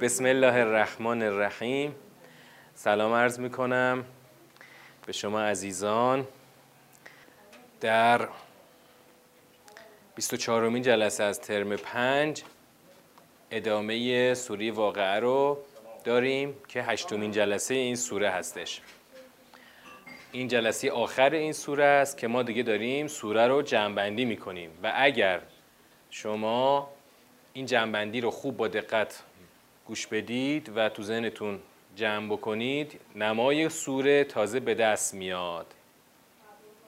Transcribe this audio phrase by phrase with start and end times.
[0.00, 1.94] بسم الله الرحمن الرحیم.
[2.74, 4.04] سلام عرض می کنم
[5.06, 6.26] به شما عزیزان.
[7.80, 8.28] در
[10.14, 12.42] 24 مین جلسه از ترم 5
[13.50, 15.58] ادامه سوره واقعه رو
[16.04, 18.80] داریم که هشتمین جلسه این سوره هستش.
[20.32, 24.70] این جلسه آخر این سوره است که ما دیگه داریم سوره رو جمعبندی می‌کنیم.
[24.82, 25.40] و اگر
[26.10, 26.90] شما
[27.52, 29.22] این جمعبندی رو خوب با دقت
[29.90, 31.60] گوش بدید و تو ذهنتون
[31.96, 33.00] جمع بکنید.
[33.16, 35.66] نمای سوره تازه به دست میاد.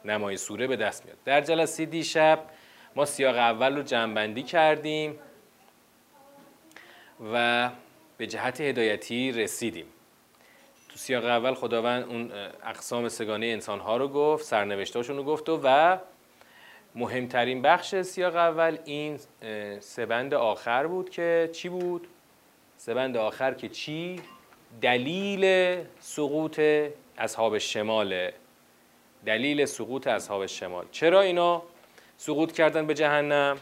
[0.05, 1.19] نمای سوره به دست میاد.
[1.25, 2.38] در جلسه دیشب
[2.97, 5.19] ما سیاق اول رو جمعبندی کردیم
[7.33, 7.70] و
[8.16, 9.87] به جهت هدایتی رسیدیم.
[10.89, 12.33] تو سیاق اول خداوند اون
[12.64, 15.98] اقسام سگانه انسانها رو گفت سرنوشتاشون رو گفت و, و
[16.95, 19.19] مهمترین بخش سیاق اول این
[19.80, 22.06] سبند آخر بود که چی بود؟
[22.84, 24.20] سبند آخر که چی؟
[24.80, 26.61] دلیل سقوط
[27.19, 28.34] اصحاب شماله
[29.27, 31.62] دلیل سقوط اصحاب شمال چرا اینا
[32.16, 33.58] سقوط کردن به جهنم؟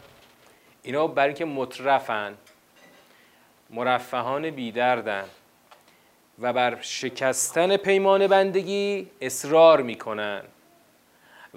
[0.83, 2.33] اینا برای اینکه مطرفن
[3.69, 5.25] مرفهان بیدردن
[6.39, 10.41] و بر شکستن پیمان بندگی اصرار می‌کنن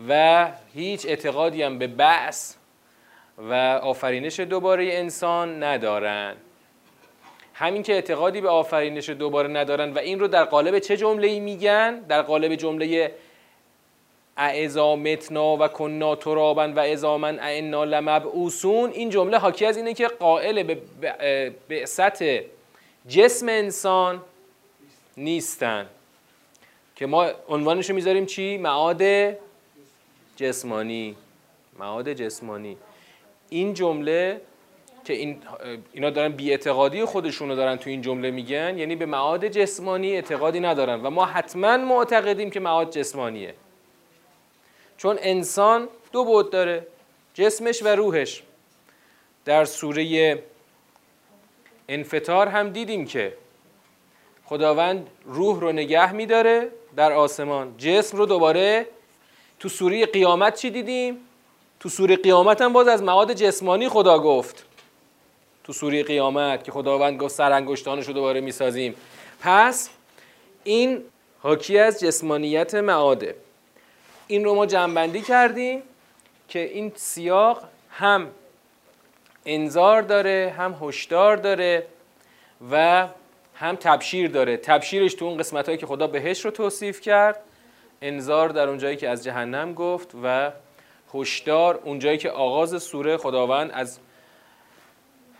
[0.08, 2.54] و هیچ اعتقادی هم به بعث
[3.38, 6.36] و آفرینش دوباره انسان ندارن
[7.54, 11.40] همین که اعتقادی به آفرینش دوباره ندارن و این رو در قالب چه جمله ای
[11.40, 13.14] میگن؟ در قالب جمله
[14.36, 20.08] اعزا متنا و کنا ترابا و ازامن اعنا لمبعوسون این جمله حاکی از اینه که
[20.08, 20.78] قائل به
[21.68, 22.24] بعثت
[23.08, 24.22] جسم انسان
[25.16, 25.86] نیستن.
[26.96, 29.02] که ما عنوانش رو می‌ذاریم چی؟ معاد
[30.36, 31.16] جسمانی.
[31.78, 32.76] معاد جسمانی.
[33.48, 34.40] این جمله
[35.04, 35.38] که این
[35.92, 40.14] اینا دارن بی اعتقادی خودشون رو دارن تو این جمله میگن یعنی به معاد جسمانی
[40.14, 43.54] اعتقادی ندارن و ما حتما معتقدیم که معاد جسمانیه.
[44.96, 46.86] چون انسان دو بود داره
[47.34, 48.42] جسمش و روحش.
[49.44, 50.42] در سوره
[51.88, 53.34] انفتار هم دیدیم که
[54.44, 57.74] خداوند روح رو نگه میداره در آسمان.
[57.78, 58.86] جسم رو دوباره
[59.60, 61.16] تو سوره قیامت چی دیدیم؟
[61.80, 64.64] تو سوره قیامت هم باز از مواد جسمانی خدا گفت.
[65.64, 68.94] تو سوره قیامت که خداوند گفت سرانگشتانش رو دوباره می‌سازیم.
[69.40, 69.90] پس
[70.64, 71.02] این
[71.38, 73.34] حاکی از جسمانیت معاده.
[74.26, 75.82] این رو ما جنبندی کردیم
[76.48, 78.30] که این سیاق هم
[79.46, 81.86] انذار داره هم هشدار داره
[82.70, 83.08] و
[83.54, 84.56] هم تبشیر داره.
[84.56, 87.40] تبشیرش تو اون قسمت هایی که خدا بهش رو توصیف کرد.
[88.02, 90.52] انذار در اونجایی که از جهنم گفت و
[91.14, 93.98] هشدار اونجایی که آغاز سوره خداوند از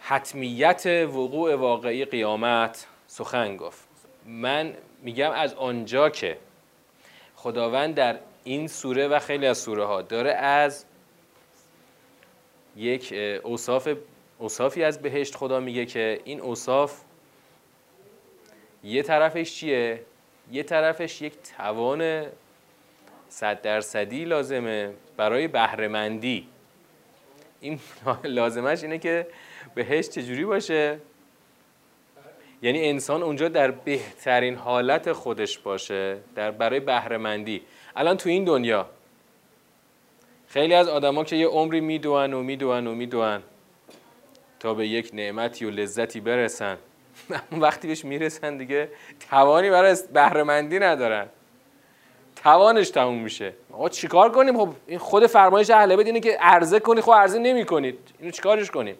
[0.07, 3.89] حتمیت وقوع واقعی قیامت سخن گفت
[4.27, 6.39] من میگم از آنجا که
[7.35, 10.85] خداوند در این سوره و خیلی از سوره ها داره از
[12.77, 13.89] یک اوصاف
[14.39, 17.01] اوصافی از بهشت خدا میگه که این اوصاف
[18.83, 20.01] یه طرفش چیه؟
[20.53, 22.27] یه طرفش یک توان
[23.29, 26.49] صد درصدی لازمه برای بهرهمندی
[27.61, 27.81] این
[28.25, 29.27] لازمش اینه که
[29.75, 30.99] بهش چجوری باشه؟
[32.63, 37.63] یعنی انسان اونجا در بهترین حالت خودش باشه در برای بهرهمندی.
[37.97, 38.87] الان تو این دنیا
[40.49, 43.43] خیلی از آدما که یه عمری میدوان و میدوان و میدوان
[44.61, 46.77] تا به یک نعمتی و لذتی برسن.
[47.53, 48.89] وقتی بهش می‌رسن دیگه
[49.31, 51.29] توانی برای بهرهمندی ندارن.
[52.37, 53.53] توانش تموم میشه.
[53.73, 57.39] آقا چیکار کنیم؟ خب این خود فرمایش اهل بیت اینه که عرضه کنی خب عرضه
[57.39, 57.99] نمی‌کنید.
[58.19, 58.97] اینو چیکارش کنیم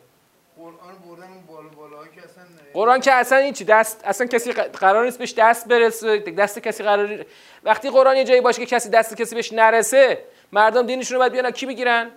[0.57, 2.45] قرآن بردن اون بالا که اصلا
[2.75, 6.85] قرآن که اصلا این چی؟ دست اصلا کسی قرار نیست بهش دست برسه دست کسی
[6.85, 7.27] قرار
[7.65, 10.19] وقتی قرآن یه جایی باشه که کسی دست کسی بهش نرسه
[10.53, 12.11] مردم دینشون رو باید بیان کی بگیرن؟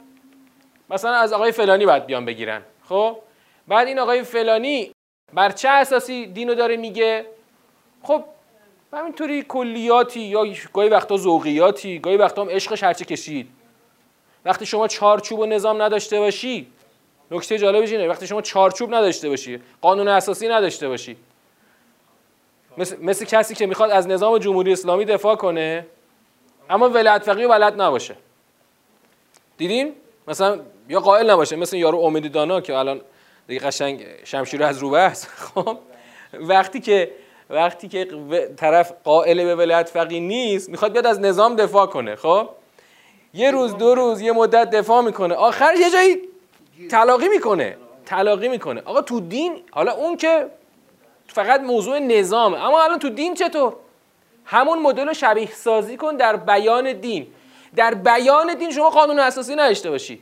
[0.90, 2.62] مثلا از آقای فلانی باید بیان بگیرن.
[2.90, 3.18] خب؟
[3.68, 4.92] بعد این آقای فلانی
[5.34, 7.26] بر چه اساسی دینو داره میگه؟
[8.04, 8.24] خب
[8.94, 13.50] همینطوری کلیاتی یا گاهی وقتا ذوقیاتی گاهی وقتا هم عشقش هرچه کشید.
[14.46, 16.68] وقتی شما چارچوب و نظام نداشته باشی
[17.32, 21.18] نکته جالبش اینه وقتی شما چارچوب نداشته باشی قانون اساسی نداشته باشی
[22.78, 25.86] مثل, مثل کسی که می‌خواد از نظام جمهوری اسلامی دفاع کنه
[26.70, 28.16] اما ولایت فقیه بلد نباشه.
[29.58, 29.94] دیدیم
[30.28, 30.60] مثلا
[30.90, 33.02] یا قائل نباشه مثل یارو امیدی دانا که الان
[33.48, 35.78] دیگه قشنگ شمشیر از رو است خب
[36.34, 37.12] وقتی که
[37.50, 38.08] وقتی که
[38.58, 42.16] طرف قائل به ولایت فقیه نیست می‌خواد بیاد از نظام دفاع کنه.
[42.16, 42.50] خب
[43.34, 45.36] یه روز دو روز یه مدت دفاع می‌کنه.
[45.36, 46.18] آخر یه جایی
[46.92, 47.78] تلاقی می‌کنه.
[48.06, 48.82] تلاقی می‌کنه.
[48.86, 50.48] آقا تو دین حالا اون که
[51.28, 52.66] فقط موضوع نظامه.
[52.66, 53.74] اما الان تو دین چطور؟
[54.46, 57.28] همون مدل رو شبیه سازی کن در بیان دین.
[57.76, 60.22] در بیان دین شما قانون اساسی نداشته باشی.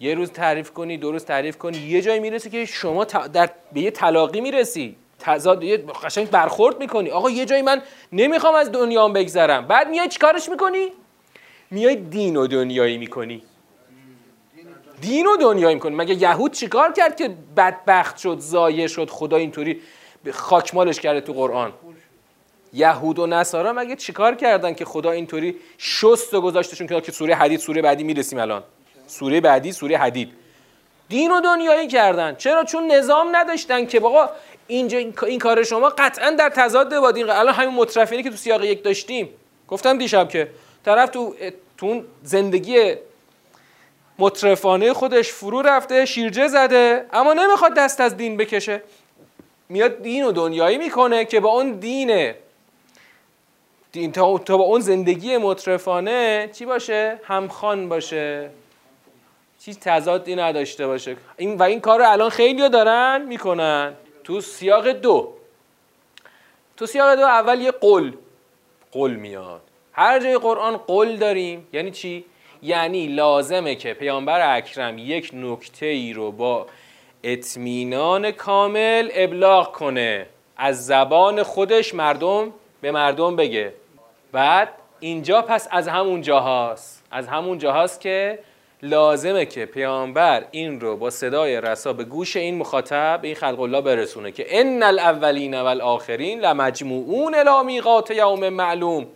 [0.00, 3.80] یه روز تعریف کنی دو روز تعریف کنی یه جایی می‌رسی که شما در به
[3.80, 4.96] یه طلاقی می‌رسی.
[5.18, 7.10] تضاد یه قشنگ برخورد می‌کنی.
[7.10, 7.82] آقا یه جایی من
[8.12, 9.66] نمی‌خوام از دنیام بگذرم.
[9.66, 10.92] بعد میای چیکارش می‌کنی؟
[11.70, 13.42] میای دین و دنیایی می‌کنی.
[15.00, 19.80] دین و دنیایی می‌کنی مگه یهود چیکار کرد که بدبخت شد زایه شد خدا اینطوری
[20.32, 21.72] خاکمالش کرده تو قرآن؟
[22.72, 27.60] یهود و نصارا مگه چیکار کردن که خدا اینطوری شست و گذاشتشون که سوره حدید
[27.60, 28.62] سوره بعدی می‌رسیم الان.
[29.06, 30.32] سوره بعدی سوره حدید.
[31.08, 32.34] دین و دنیایی کردن.
[32.34, 34.30] چرا؟ چون نظام نداشتن که بابا
[34.66, 37.30] اینجا این کار شما قطعا در تضاد با دین.
[37.30, 39.28] الان همین مطرفینی که تو سیاق یک داشتیم.
[39.68, 40.50] گفتم دیشب که
[40.84, 41.34] طرف تو
[41.78, 42.94] تو زندگی
[44.18, 48.82] مطرفانه خودش فرو رفته شیرجه زده اما نمی‌خواد دست از دین بکشه.
[49.68, 52.34] میاد دین و دنیایی می‌کنه که با اون دین
[53.92, 58.50] دین تا, با اون زندگی مطرفانه چی باشه؟ همخان باشه.
[59.58, 61.16] چیز تضادی نداشته باشه.
[61.36, 63.94] این و این کار رو الان خیلی دارن می‌کنن.
[64.24, 65.32] تو سیاق دو.
[66.76, 68.12] تو سیاق دو اول یه قل.
[68.92, 69.60] قل میاد.
[69.92, 71.68] هر جای قرآن قل داریم.
[71.72, 72.24] یعنی چی؟
[72.62, 76.66] یعنی لازمه که پیامبر اکرم یک نکته ای رو با
[77.24, 80.26] اطمینان کامل ابلاغ کنه.
[80.56, 83.72] از زبان خودش مردم به مردم بگه.
[84.32, 84.68] بعد
[85.00, 87.04] اینجا پس از همون جاهاست.
[87.10, 88.38] از همون جاهاست که
[88.82, 93.80] لازمه که پیامبر این رو با صدای رسا به گوش این مخاطب این خلق الله
[93.80, 99.06] برسونه که ان الاولین والآخرین لمجموعون الی میقات یوم معلوم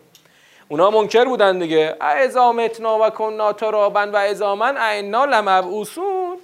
[0.70, 1.96] اونا منکر بودن دیگه.
[2.00, 6.36] اذا متنا و کنا ترابا و اذا من اینا لمبعوثون.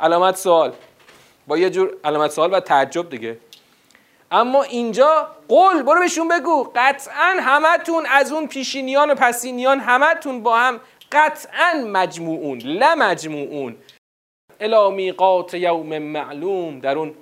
[0.00, 0.72] علامت سوال.
[1.46, 3.38] با یه جور علامت سوال و تعجب دیگه.
[4.30, 6.72] اما اینجا قول برو بهشون بگو.
[6.74, 10.80] قطعا همتون از اون پیشینیان و پسینیان همتون با هم
[11.12, 12.58] قطعا مجموعون.
[12.58, 13.76] لمجموعون
[14.60, 16.80] الی میقات یوم معلوم.
[16.80, 17.14] در اون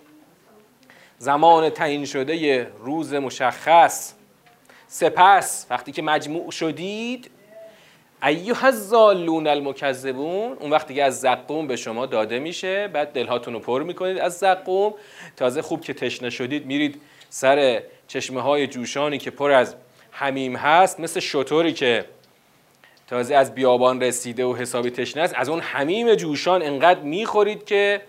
[1.19, 4.15] زمان تعیین شده روز مشخص.
[4.95, 7.31] سپس وقتی که مجموع شدید
[8.23, 13.61] ایها الزالون المکذبون اون وقتی که از زقوم به شما داده میشه بعد دلهاتون رو
[13.61, 14.95] پر می‌کنید از زقوم.
[15.37, 19.75] تازه خوب که تشنه شدید میرید سر چشمه های جوشانی که پر از
[20.11, 22.05] حمیم هست مثل شطوری که
[23.07, 25.35] تازه از بیابان رسیده و حسابی تشنه است.
[25.37, 28.01] از اون حمیم جوشان انقدر می‌خورید که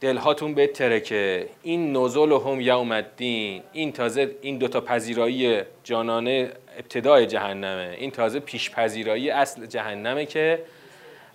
[0.00, 7.26] دلهاتون بهتره که این نزول هم یوم الدین این تازه این دوتا پذیرایی جانانه ابتدای
[7.26, 10.62] جهنمه این تازه پیش پذیرایی اصل جهنمه که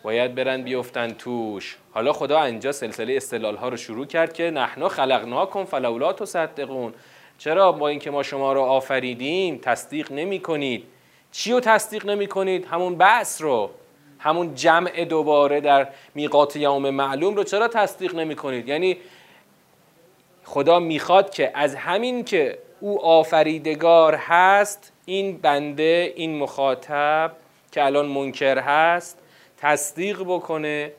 [0.04, 1.78] باید برن بیفتن توش.
[1.92, 6.94] حالا خدا اینجا سلسله استلال ها رو شروع کرد که نحنا خلقناکم فلولا تصدقون.
[7.38, 10.84] چرا با اینکه ما شما رو آفریدیم تصدیق نمی کنید
[11.32, 13.70] چی رو تصدیق نمی کنید همون بحث رو.
[14.24, 18.98] همون جمع دوباره در میقات یوم معلوم رو چرا تصدیق نمی کنید؟ یعنی
[20.44, 27.32] خدا می‌خواد که از همین که او آفریدگار هست این بنده این مخاطب
[27.72, 29.18] که الان منکر هست
[29.58, 30.92] تصدیق بکنه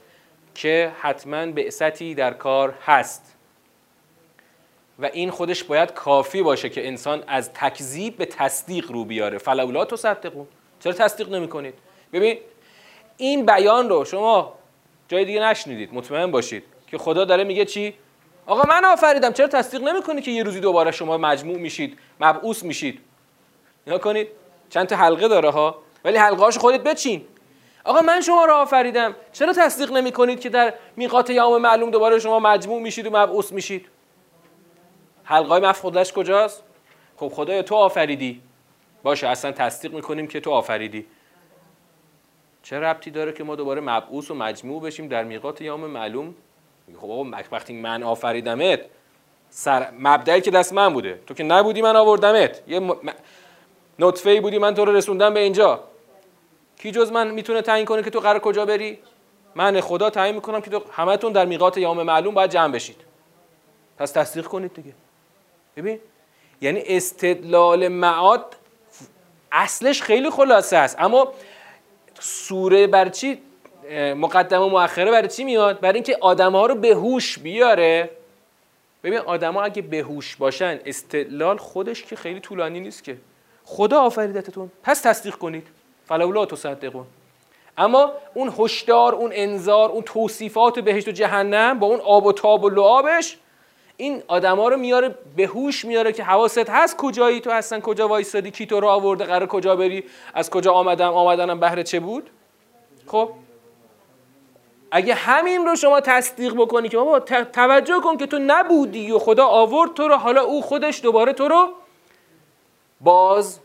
[0.55, 3.35] که حتما بعثتی در کار هست.
[4.99, 9.39] و این خودش باید کافی باشه که انسان از تکذیب به تصدیق رو بیاره.
[9.39, 10.47] فلولا تصدقون.
[10.81, 11.75] چرا تصدیق نمی کنید؟
[12.13, 12.39] ببین
[13.17, 14.55] این بیان رو شما
[15.09, 15.95] جای دیگه نشنیدید.
[15.95, 17.95] مطمئن باشید که خدا داره میگه چی؟
[18.47, 19.33] آقا من آفریدم.
[19.33, 23.01] چرا تصدیق نمی‌کنی که یه روزی دوباره شما مجموع میشید مبعوث میشید؟
[23.87, 24.29] نگاه کنید.
[24.71, 25.79] چند تا حلقه داره ها.
[26.05, 27.25] ولی حلقه خودت بچین.
[27.85, 29.15] آقا من شما رو آفریدم.
[29.33, 33.53] چرا تصدیق نمی کنید که در میقات یوم معلوم دوباره شما مجموع میشید و مبعوث
[33.53, 33.87] میشید؟
[35.25, 36.63] حلقه های مفقودش کجاست؟
[37.17, 38.43] خب خدای تو آفریدی.
[39.03, 41.07] باشه اصلا تصدیق می‌کنیم که تو آفریدی.
[42.65, 46.35] چه ربطی داره که ما دوباره مبعوث و مجموع بشیم در میقات یوم معلوم؟
[47.01, 48.81] خب آقا وقتی من آفریدمت
[49.51, 51.21] سر مبدعی که دست من بوده.
[51.27, 52.63] تو که نبودی من آوردمت.
[52.69, 52.97] یه م...
[53.99, 55.81] نطفه ای بودی من تو رو رسوندم به اینجا.
[56.79, 58.99] کی جز من می‌تونه تعیین کنه که تو قرار کجا بری؟
[59.55, 62.97] من خدا تعیین می‌کنم که تو همتون در میقات یوم معلوم باید جمع بشید.
[63.99, 64.93] پس تصدیق کنید دیگه.
[65.77, 65.99] ببین
[66.61, 68.57] یعنی استدلال معاد
[69.53, 70.97] اصلش خیلی خلاصه است.
[70.99, 71.33] اما
[72.21, 73.39] سوره بر چی؟
[74.17, 78.11] مقدمه و مؤخره برای چی میاد؟ برای اینکه آدم ها رو به هوش بیاره.
[79.05, 83.17] ببین آدما اگه بهوش باشن استدلال خودش که خیلی طولانی نیست که.
[83.65, 84.71] خدا آفریدتتون.
[84.83, 85.67] پس تصدیق کنید.
[86.05, 87.07] فلولا تصدقون.
[87.79, 92.65] اما اون هشدار اون انذار اون توصیفات بهشت و جهنم با اون آب و تاب
[92.65, 93.39] و لعابش
[93.97, 98.51] این آدما رو میاره به هوش میاره که حواست هست کجایی تو هستن کجا وایسادی
[98.51, 102.31] کی تو رو آورده قرار کجا بری از کجا آمدم آمدنم بهره چه بود؟
[103.07, 103.31] خب؟
[104.91, 107.21] اگه همین رو شما تصدیق بکنی که بابا
[107.53, 111.49] توجه کن که تو نبودی و خدا آورد تو رو حالا او خودش دوباره تو
[111.49, 111.69] رو
[113.01, 113.61] باز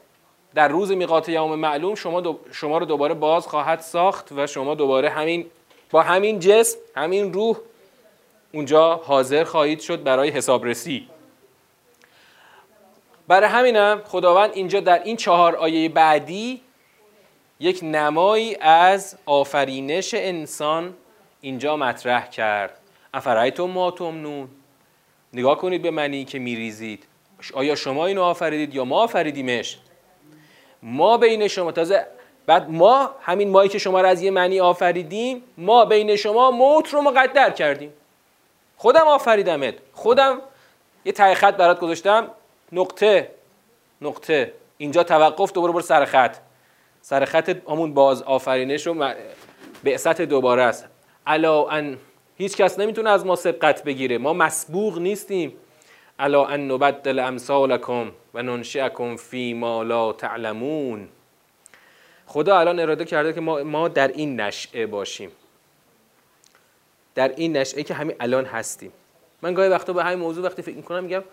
[0.55, 5.09] در روز میقات یوم معلوم شما, شما رو دوباره باز خواهد ساخت و شما دوباره
[5.09, 5.45] همین
[5.91, 7.57] با همین جسم همین روح
[8.53, 11.07] اونجا حاضر خواهید شد برای حسابرسی.
[13.27, 16.61] برای همینم خداوند اینجا در این چهار آیه بعدی
[17.59, 20.93] یک نمایی از آفرینش انسان
[21.41, 22.77] اینجا مطرح کرد.
[23.13, 24.49] افرایتم ما تمنون.
[25.33, 27.05] نگاه کنید به منی که میریزید.
[27.53, 29.77] آیا شما اینو آفریدید یا ما آفریدیمش؟
[30.83, 32.07] ما بین شما تازه
[32.45, 36.93] بعد ما همین مایی که شما را از یه معنی آفریدیم ما بین شما موت
[36.93, 37.93] رو مقدر کردیم.
[38.79, 39.73] خودم آفریدمت.
[39.93, 40.41] خودم
[41.05, 42.27] یه تای خط برات گذاشتم.
[42.71, 43.31] نقطه
[44.01, 44.53] نقطه.
[44.77, 46.37] اینجا توقف دوباره برو سر خط.
[47.01, 49.13] سر خط همون باز آفرینش رو
[49.83, 50.87] بعثت دوباره است.
[51.27, 51.97] الا ان
[52.35, 54.17] هیچ کس نمی‌تونه از ما سبقت بگیره.
[54.17, 55.53] ما مسبوق نیستیم.
[56.19, 61.09] الا ان نبدل امثالکم و ننشئکم فی ما لا تعلمون.
[62.25, 65.31] خدا الان اراده کرده که ما, ما در این نشعه باشیم.
[67.15, 68.91] در این نشعه که همین الان هستیم.
[69.41, 71.23] من گاهی وقتا به همین موضوع وقتی فکر می‌کنم میگم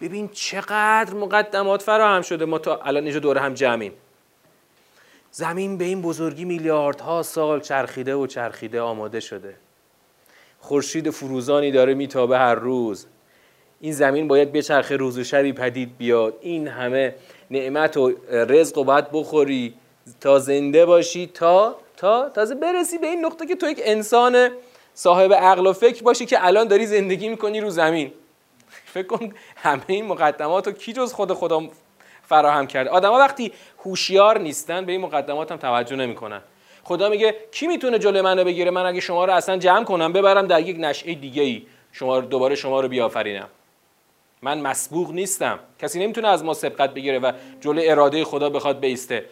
[0.00, 2.44] ببین چقدر مقدمات فراهم شده.
[2.44, 3.92] ما تا الان اینجا دور هم جمعیم.
[5.30, 9.54] زمین به این بزرگی میلیاردها سال چرخیده و چرخیده آماده شده.
[10.60, 13.06] خورشید فروزانی داره میتابه هر روز.
[13.80, 16.34] این زمین باید بچرخه روز و شبی پدید بیاد.
[16.40, 17.14] این همه
[17.50, 19.74] نعمت و رزق و باید بخوری.
[20.20, 24.50] تا زنده باشی تا تا تازه برسی به این نقطه که تو یک انسان
[24.94, 28.12] صاحب عقل و فکر باشی که الان داری زندگی می‌کنی رو زمین.
[28.84, 31.62] فکر کن همه این مقدمات رو کی جز خود خدا
[32.22, 33.52] فراهم کرده؟ آدما وقتی
[33.84, 36.40] هوشیار نیستن به این مقدمات هم توجه نمی‌کنن.
[36.84, 40.46] خدا میگه کی می‌تونه جلوی منو بگیره؟ من اگه شما رو اصلا جمع کنم ببرم
[40.46, 43.48] در یک نشعه دیگه ای شما رو دوباره شما رو بیافرینم.
[44.42, 45.58] من مسبوق نیستم.
[45.78, 49.24] کسی نمی‌تونه از ما سبقت بگیره و جلو اراده خدا بخواد بیسته.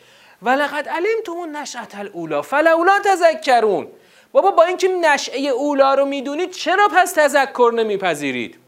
[0.42, 3.88] ولقد علمتم نشأت الاولا فلولا تذکرون.
[4.32, 8.58] بابا با اینکه نشعه اولا رو می‌دونید چرا پس تذکر نمیپذیرید؟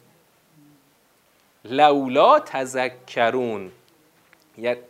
[1.65, 3.73] لولا تذکرون.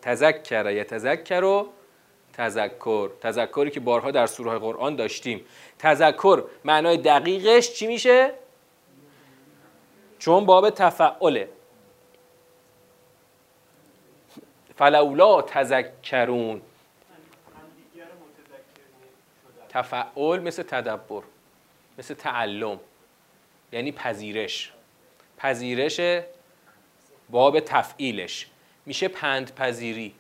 [0.03, 1.69] تذکر یا تذکر و
[2.33, 3.09] تذکر.
[3.21, 5.45] تذکری که بارها در سوره قرآن داشتیم.
[5.79, 8.31] تذکر معنای دقیقش چی میشه؟
[10.19, 11.49] چون باب تفعله.
[14.77, 16.61] فلولا تذکرون.
[19.75, 21.23] تفعل مثل تدبر
[21.99, 22.81] مثل تعلم
[23.73, 24.73] یعنی پذیرش.
[25.39, 26.23] پذیرش
[27.31, 28.47] باب تفعیلش.
[28.87, 30.15] میشه پند پذیری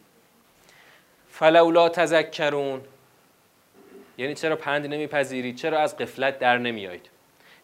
[1.30, 2.80] فلولا تذکرون.
[4.18, 7.10] یعنی چرا پند نمیپذیرید چرا از قفلت در نمیایید؟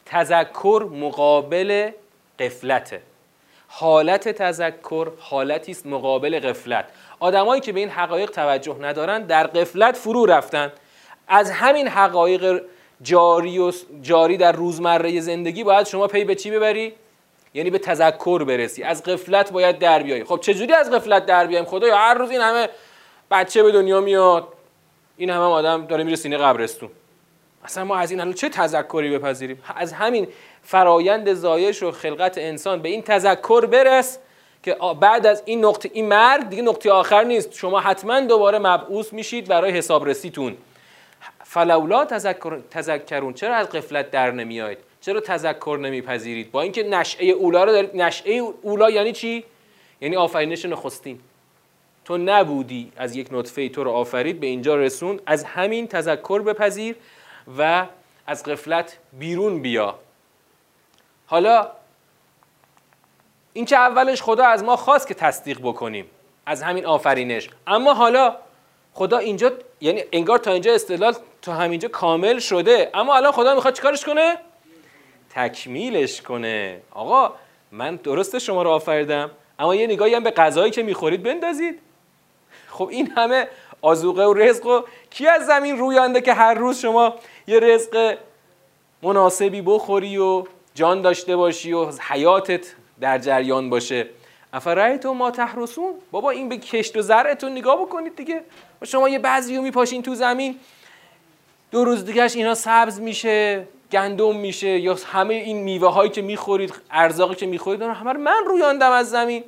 [0.06, 1.90] تذکر مقابل
[2.38, 3.02] قفلته
[3.68, 6.84] حالت تذکر حالتی است مقابل قفلت
[7.20, 10.72] آدمایی که به این حقایق توجه ندارن در قفلت فرو رفتن.
[11.30, 12.62] از همین حقایق
[13.02, 13.72] جاری و
[14.02, 16.92] جاری در روزمره زندگی باید شما پی به چی ببری؟
[17.54, 18.82] یعنی به تذکر برسی.
[18.82, 22.40] از قفلت باید در بیایی خب چجوری از قفلت در بیایم؟ خدایا هر روز این
[22.40, 22.68] همه
[23.30, 24.48] بچه به دنیا میاد
[25.16, 26.90] این همه آدم داره میره سینه قبرستون.
[27.64, 30.28] اصلا ما از این الان چه تذکری بپذیریم؟ از همین
[30.62, 34.18] فرایند زایش و خلقت انسان به این تذکر برس
[34.62, 37.52] که بعد از این نقطه این مرگ دیگه نقطه آخر نیست.
[37.52, 40.56] شما حتما دوباره مبعوث میشید برای حسابرسیتون.
[41.50, 47.64] فلولا تذکر تذکرون چرا از قفلت در نمیایید؟ چرا تذکر نمیپذیرید؟ با اینکه نشعه اولا
[47.64, 47.96] رو دارید.
[47.96, 49.44] نشعه اولا یعنی چی؟
[50.00, 51.20] یعنی آفرینش نخستین.
[52.04, 55.22] تو نبودی از یک نطفه تو رو آفرید به اینجا رسوند.
[55.26, 56.96] از همین تذکر بپذیر
[57.58, 57.86] و
[58.26, 59.98] از قفلت بیرون بیا.
[61.26, 61.68] حالا
[63.52, 66.06] این که اولش خدا از ما خواست که تصدیق بکنیم
[66.46, 67.50] از همین آفرینش.
[67.66, 68.36] اما حالا
[68.94, 72.90] خدا اینجا یعنی انگار تا اینجا استدلال تا همینجا کامل شده.
[72.94, 74.36] اما الان خدا می‌خواد چیکارش کنه؟
[75.34, 76.80] تکمیلش کنه.
[76.90, 77.32] آقا
[77.72, 81.78] من درست شما رو آفریدم اما یه نگاهی هم به غذایی که می‌خورید بندازید.
[82.68, 83.48] خب این همه
[83.82, 87.14] آزوقه و رزق و کی از زمین رویانده که هر روز شما
[87.46, 88.18] یه رزق
[89.02, 90.44] مناسبی بخوری و
[90.74, 92.66] جان داشته باشی و حیاتت
[93.00, 94.06] در جریان باشه؟
[94.52, 98.42] افرایتون ما تحرسون؟ بابا این به کشت و زرعتون نگاه بکنید دیگه.
[98.84, 100.56] شما یه بعضی رو میپاشین تو زمین
[101.70, 106.74] دو روز دیگهش اینا سبز میشه گندم میشه یا همه این میوه هایی که می‌خورید
[106.90, 109.44] ارزاقی که می‌خورید همه رو من رویاندم از زمین.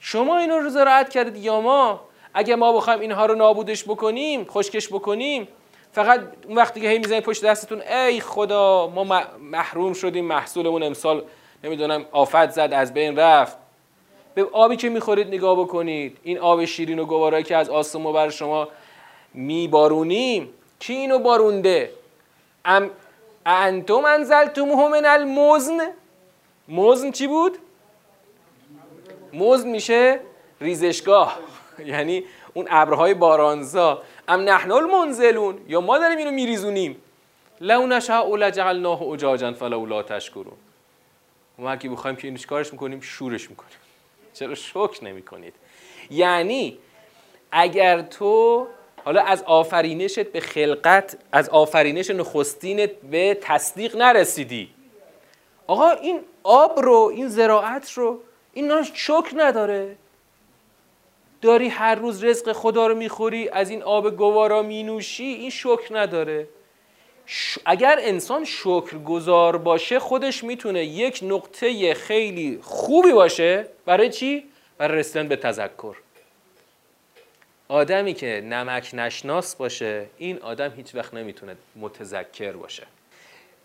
[0.00, 2.00] شما اینو رو زراعت کردید یا ما؟
[2.34, 5.48] اگه ما بخوایم اینها رو نابودش بکنیم خشکش بکنیم
[5.92, 11.24] فقط اون وقتی که هی می‌زنید پشت دستتون ای خدا ما محروم شدیم محصولمون امسال
[11.64, 13.65] نمی‌دونم آفت زد از بین رفت.
[14.36, 16.18] به آبی که می‌خورید نگاه بکنید.
[16.22, 18.68] این آب شیرین و گوارایی که از آسمو بر شما
[19.34, 21.90] میبارونیم کی اینو بارونده؟
[22.64, 22.90] ام
[23.46, 25.78] انتم انزلتموه من المزن.
[26.68, 27.58] مزن چی بود؟
[29.32, 30.20] مزن میشه
[30.60, 31.38] ریزشگاه.
[31.92, 32.24] یعنی
[32.54, 34.02] اون ابرهای بارانزا.
[34.28, 35.58] ام نحن المنزلون.
[35.68, 36.96] یا ما داریم اینو میریزونیم.
[37.60, 40.56] لو نشاء لجعلناه اجاجا فلولا تشکرون.
[41.58, 43.85] ما اگه بخوایم که اینو چیکارش می‌کنیم؟ شورش می‌کنیم.
[44.38, 45.54] چرا شکر نمی‌کنید؟
[46.10, 46.78] یعنی
[47.52, 48.66] اگر تو
[49.04, 54.68] حالا از آفرینشت به خلقت از آفرینش نخستینت به تصدیق نرسیدی.
[55.66, 58.20] آقا این آب رو این زراعت رو
[58.52, 59.96] این شکر نداره.
[61.42, 66.48] داری هر روز رزق خدا رو می‌خوری از این آب گوارا مینوشی این شکر نداره.
[67.64, 73.66] اگر انسان شکر گذار باشه خودش می‌تونه یک نقطه خیلی خوبی باشه.
[73.86, 74.44] برای چی؟
[74.78, 75.96] برای رسیدن به تذکر.
[77.68, 82.82] آدمی که نمک نشناس باشه این آدم هیچ وقت نمی‌تونه متذکر باشه.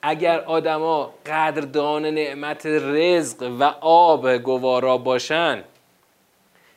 [0.02, 5.64] اگر آدما قدردان نعمت رزق و آب گوارا باشن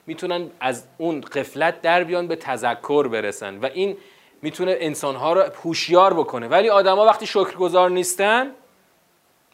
[0.06, 3.58] می‌تونن از اون قفلت در بیان به تذکر برسن.
[3.58, 3.96] و این
[4.44, 6.48] می‌تونه انسانها رو هوشیار بکنه.
[6.48, 8.50] ولی آدما وقتی شکرگزار نیستن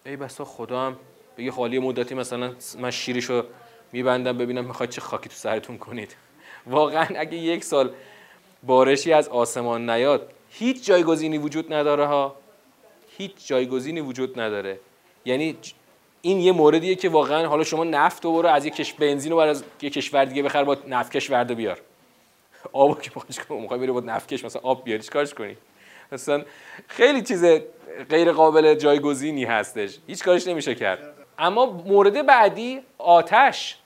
[0.07, 0.97] ای بسا خدا هم
[1.39, 3.45] بگه خالی مدتی مثلا من شیریشو
[3.93, 6.17] میبندم ببینم می‌خواید چه خاکی تو سرتون کنید.
[6.67, 7.91] واقعا اگه یک سال
[8.63, 12.37] بارشی از آسمان نیاد هیچ جایگزینی وجود نداره ها.
[13.19, 14.81] هیچ جایگزینی وجود نداره.
[15.25, 15.57] یعنی
[16.23, 19.39] این یه موردیه که واقعا حالا شما نفت رو برو از یک کش بنزین رو
[19.39, 21.81] از یک کشور دیگه بخر با نفت کش ورده بیار.
[22.73, 25.57] آبو که پاش کنی می‌خوای بری با نفت کش مثلا آب بیاری کارش کنی؟
[26.13, 26.45] مثلا
[26.89, 27.45] خیلی چیز
[28.11, 29.99] غیر قابل جایگزینی هستش.
[30.07, 31.15] هیچ کارش نمیشه کرد.
[31.39, 33.77] اما مورد بعدی آتش.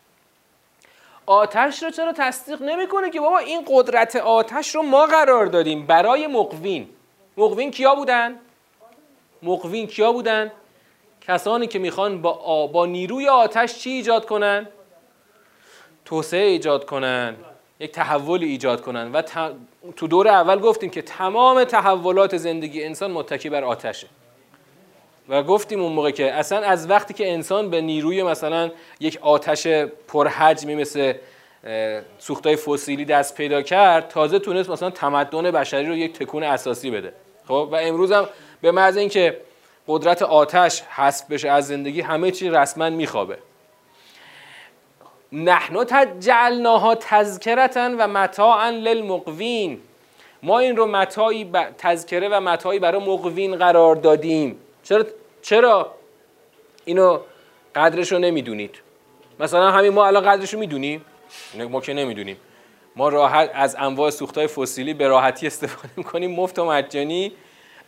[1.27, 6.27] آتش رو چرا تصدیق نمی‌کنه که بابا این قدرت آتش رو ما قرار دادیم؟ برای
[6.27, 6.89] مقوین.
[7.37, 8.39] مقوین کیا بودن؟
[9.43, 10.53] مقوین کیا بودن؟
[11.21, 14.69] کسانی که می‌خوان با, با نیروی آتش چی ایجاد کنن؟
[16.05, 17.37] توسعه ایجاد کنن.
[17.81, 19.13] یک تحولی ایجاد کنن.
[19.13, 19.23] و
[19.97, 24.07] تو دور اول گفتیم که تمام تحولات زندگی انسان متکی بر آتشه.
[25.29, 29.67] و گفتیم اون موقع که اصلا از وقتی که انسان به نیروی مثلا یک آتش
[30.09, 31.13] پرحجمی مثل
[32.19, 37.13] سوختای فسیلی دست پیدا کرد تازه تونست مثلا تمدن بشری رو یک تکون اساسی بده.
[37.49, 38.29] خب؟ و امروز هم
[38.61, 39.41] به محض اینکه
[39.89, 43.39] قدرت آتش حذف بشه از زندگی همه چی رسما میخوابه.
[45.35, 49.81] نحنو تجعلناها تذکرتا و متاعا للمقوین.
[50.43, 54.59] ما این رو متاعی تذکره و متاعی برای مقوین قرار دادیم.
[54.83, 55.07] چرا
[55.43, 55.95] چرا؟
[56.85, 57.19] اینو
[57.75, 58.75] قدرش رو نمی‌دونید.
[59.41, 61.05] مثلا همین ما الان قدرش رو می‌دونیم؟
[61.71, 62.37] ما که نمی‌دونیم.
[62.97, 66.31] ما راحت از انواع سوختهای فسیلی به راحتی استفاده می‌کنیم.
[66.31, 67.33] مفت و مجانی.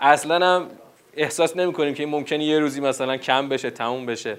[0.00, 0.70] اصلا هم
[1.16, 4.36] احساس نمی کنیم که ممکنه یه روزی مثلا کم بشه تموم بشه.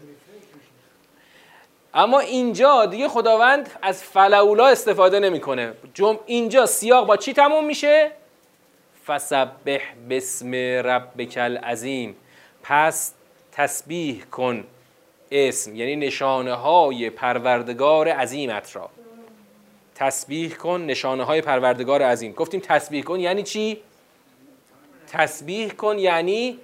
[1.97, 5.73] اما اینجا دیگه خداوند از فلولا استفاده نمی‌کنه.
[5.93, 8.11] جم اینجا سیاق با چی تموم میشه؟
[9.07, 12.15] فسبح بسم ربک العظیم.
[12.63, 13.13] پس
[13.51, 14.63] تسبیح کن
[15.31, 18.89] اسم یعنی نشانه های پروردگار عظیمت را.
[19.95, 22.31] تسبیح کن نشانه های پروردگار عظیم.
[22.31, 23.81] گفتیم تسبیح کن یعنی چی؟
[25.07, 26.59] تسبیح کن یعنی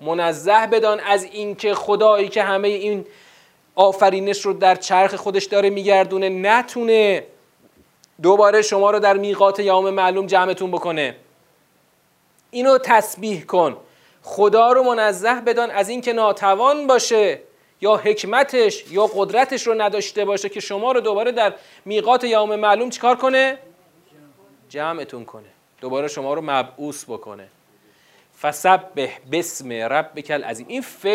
[0.00, 3.06] منزه بدان از اینکه خدایی که همه این
[3.78, 7.24] آفرینش رو در چرخ خودش داره میگردونه نتونه
[8.22, 11.16] دوباره شما رو در میقات یوم معلوم جمعتون بکنه.
[12.50, 13.76] اینو تسبیح کن.
[14.22, 17.40] خدا رو منزه بدان از اینکه ناتوان باشه
[17.80, 22.90] یا حکمتش یا قدرتش رو نداشته باشه که شما رو دوباره در میقات یوم معلوم
[22.90, 23.58] چیکار کنه؟
[24.68, 25.48] جمعتون کنه.
[25.80, 27.48] دوباره شما رو مبعوث بکنه.
[28.40, 31.06] فسبح بسم ربک العظیم این ف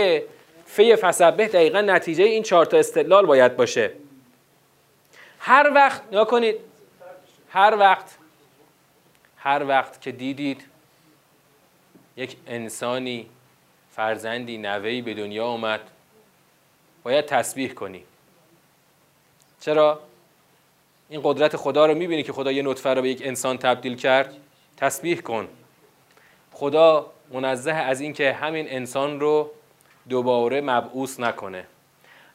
[0.74, 3.92] فی فسبح دقیقا نتیجه این چهار تا استدلال باید باشه.
[5.40, 6.56] هر وقت نیا کنید
[7.50, 8.18] هر وقت
[9.38, 10.64] هر وقت که دیدید
[12.18, 13.26] یک انسانی
[13.96, 15.82] فرزندی نوهی به دنیا آمد
[17.04, 18.04] باید تسبیح کنی.
[19.60, 20.00] چرا؟
[21.10, 24.34] این قدرت خدا رو می‌بینی که خدا یه نطفه رو به یک انسان تبدیل کرد؟
[24.78, 25.48] تسبیح کن.
[26.52, 29.52] خدا منزه از اینکه همین انسان رو
[30.10, 31.66] دوباره مبعوث نکنه.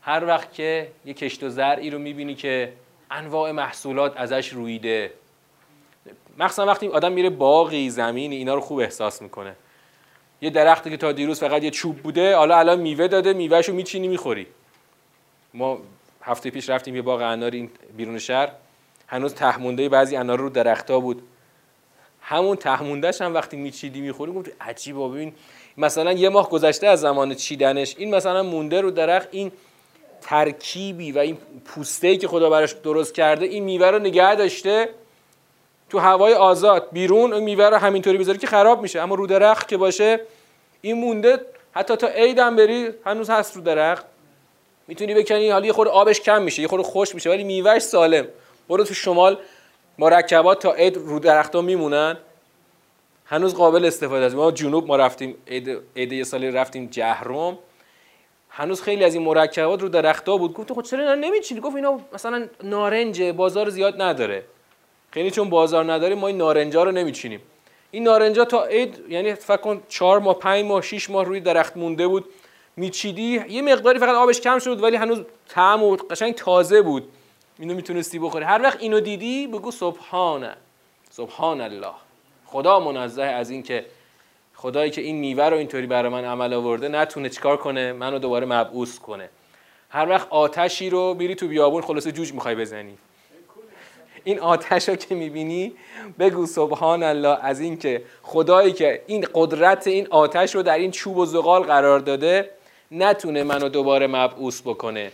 [0.02, 2.72] هر وقت که یه کشت و زرعی رو می‌بینی که
[3.11, 5.12] انواع محصولات ازش رویده
[6.38, 9.57] مخصوصا وقتی آدم میره باقی زمینی اینا رو خوب احساس می‌کنه.
[10.40, 14.09] یه درختی که تا دیروز فقط یه چوب بوده حالا الان میوه داده میوهشو میچینی
[14.09, 14.46] می‌خوری.
[15.54, 15.78] ما
[16.22, 17.52] هفته پیش رفتیم یه باغ انار
[17.96, 18.50] بیرون شهر.
[19.07, 21.22] هنوز تهمونده بعضی انار رو درختها بود.
[22.20, 25.35] همون تهموندهش هم وقتی میچیدی می‌خوری گفت عجیبه ببین
[25.78, 29.52] مثلا یه ماه گذشته از زمان چیدنش این مثلا مونده رو درخت این
[30.20, 34.88] ترکیبی و این پوسته که خدا براش درست کرده این میوه رو نگه داشته
[35.90, 36.88] تو هوای آزاد.
[36.92, 39.00] بیرون این میوه رو همینطوری بذاری که خراب میشه.
[39.00, 40.20] اما رو درخت که باشه
[40.80, 41.40] این مونده
[41.72, 44.04] حتی تا عیدم بری هنوز هست رو درخت.
[44.88, 48.28] می‌تونی بکنی حالا یه خورده آبش کم میشه یه خورده خوش میشه ولی میوهش سالم.
[48.68, 49.38] برو تو شمال
[49.98, 52.16] مرکبات تا عید رو درختها میمونن.
[53.30, 55.34] هنوز قابل استفاده است ما جنوب ما رفتیم
[55.96, 57.58] عید یه سالی رفتیم جهرم.
[58.48, 60.54] هنوز خیلی از این مرکبات رو درختها بود.
[60.54, 64.44] گفت خود خب چرا نمیچینی؟ گفت اینا مثلا نارنجه بازار زیاد نداره.
[65.10, 67.40] خیلی چون بازار نداره ما این نارنجا رو نمیچینیم.
[67.90, 71.76] این نارنجا تا عید یعنی فکر کن 4 ماه 5 ماه 6 ماه روی درخت
[71.76, 72.24] مونده بود.
[72.76, 73.44] میچیدی.
[73.48, 77.08] یه مقداری فقط آبش کم شد ولی هنوز طعم و قشنگ تازه بود.
[77.58, 78.44] اینو می‌تونستی بخوری.
[78.44, 80.56] هر وقت اینو دیدی بگو سبحانه.
[81.10, 81.94] سبحان الله.
[82.50, 83.84] خدا منزه از این که
[84.54, 88.46] خدایی که این میوه رو اینطوری برای من عمل آورده نتونه چیکار کنه منو دوباره
[88.46, 89.28] مبعوث کنه.
[89.90, 92.98] هر وقت آتشی رو میری تو بیابون خلاصه جوج می‌خوای بزنی.
[94.24, 95.72] این آتش رو که می‌بینی
[96.18, 100.90] بگو سبحان الله از این که خدایی که این قدرت این آتش رو در این
[100.90, 102.50] چوب و زغال قرار داده
[102.90, 105.12] نتونه منو دوباره مبعوث بکنه.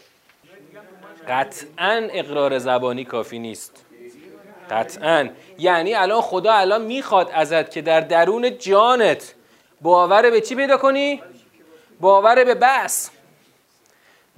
[1.29, 3.84] قطعا اقرار زبانی کافی نیست.
[4.71, 9.35] قطعا یعنی الان خدا الان می‌خواد ازت که در درون جانت
[9.81, 11.23] باور به چی پیدا کنی؟
[12.01, 13.11] باور به بس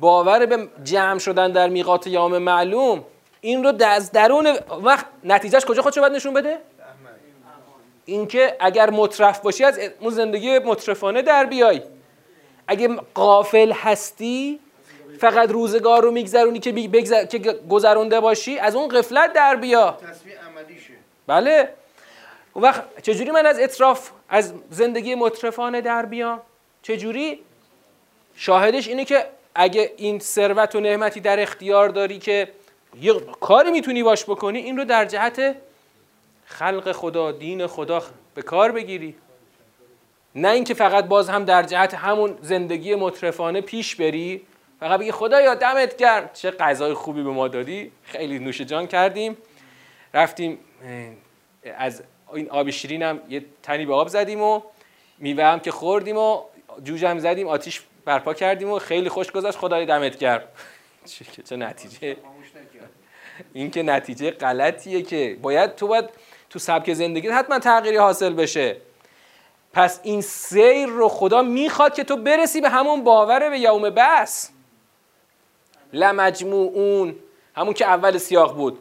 [0.01, 3.05] باور به جمع شدن در میقات یام معلوم
[3.41, 6.59] این رو از درون وقت نتیجهش کجا خودشو باید نشون بده؟
[8.05, 11.83] اینکه اگر مطرف باشی از اون زندگی مطرفانه در بیای
[12.69, 14.61] اگه قافل هستی
[15.21, 17.25] فقط روزگار رو میگذرونی که, بگذر...
[17.25, 19.99] که گذرونده باشی از اون قفلت در بیا.
[21.27, 21.69] بله.
[22.53, 26.41] اون وقت چجوری من از اطراف از زندگی مطرفانه در بیام؟
[26.83, 27.41] چجوری؟
[28.37, 32.49] شاهدش اینه که اگه این ثروت و نعمتی در اختیار داری که
[33.01, 35.57] یه کاری می‌تونی باش بکنی این رو در جهت
[36.47, 38.03] خلق خدا دین خدا
[38.35, 39.15] به کار بگیری.
[40.35, 44.43] نه اینکه فقط باز هم در جهت همون زندگی مطرفانه پیش بری.
[44.81, 46.31] فقط بگی خدایا دمت گرم.
[46.33, 47.93] چه غذای خوبی به ما دادی.
[48.03, 49.37] خیلی نوش جان کردیم.
[50.15, 50.59] رفتیم
[51.79, 52.03] از
[52.35, 54.61] این آب شیرین هم یه تنی به آب زدیم و
[55.19, 56.41] میوه هم که خوردیم و
[56.85, 59.59] جوجه هم زدیم آتیش برپا کردیم و خیلی خوش گذشت.
[59.59, 60.43] خدای دمت گرم.
[61.49, 62.17] چه نتیجه.
[63.53, 66.05] این که نتیجه غلطیه که باید تو باید
[66.51, 68.77] تو سبک زندگی حتما تغییری حاصل بشه.
[69.73, 74.51] پس این سیر رو خدا می‌خواد که تو برسی به همون باور به یوم بس
[75.93, 77.15] لمجموعون.
[77.57, 78.79] همون که اول سیاق بود.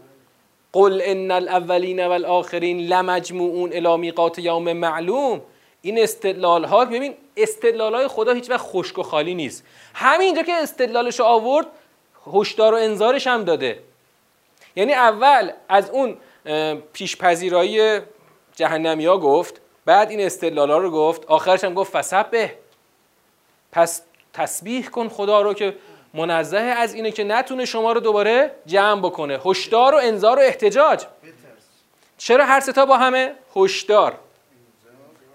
[0.74, 5.42] قل ان الاولین والآخرین لمجموعون الی میقات یوم معلوم.
[5.82, 9.64] این استدلال ها ببین استدلال های خدا هیچ وقت خشک و خالی نیست.
[9.94, 11.68] همینجا که استدلالش آورد
[12.34, 13.80] هشدار و انذارش هم داده.
[14.76, 16.18] یعنی اول از اون
[16.94, 18.00] پیشپذیرایی
[18.56, 22.56] جهنمی ها گفت بعد این استدلال ها رو گفت آخرش هم گفت فسبه
[23.72, 24.02] پس
[24.34, 25.76] تسبیح کن خدا رو که
[26.16, 29.40] منزه از اینه که نتونه شما رو دوباره جمع بکنه.
[29.46, 31.06] هشدار و انذار و احتجاج.
[32.18, 34.18] چرا هر ستا با همه؟ هشدار.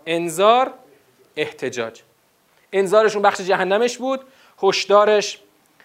[0.07, 0.73] انذار
[1.37, 2.01] احتجاج.
[2.73, 4.21] انذارشون بخش جهنمش بود
[4.63, 5.39] هشدارش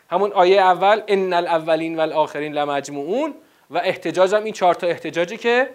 [0.10, 3.34] همون آیه اول ان الاولین والآخرین لمجموعون
[3.72, 5.70] و احتجاج هم این چهار تا احتجاجی که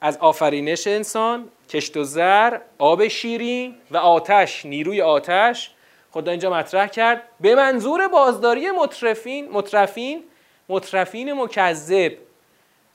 [0.00, 5.70] از آفرینش انسان کشت و زر آب شیرین و آتش نیروی آتش
[6.14, 7.22] خدا اینجا مطرح کرد.
[7.40, 10.24] به منظور بازداری مطرفین مطرفین
[10.68, 12.12] مطرفین مکذب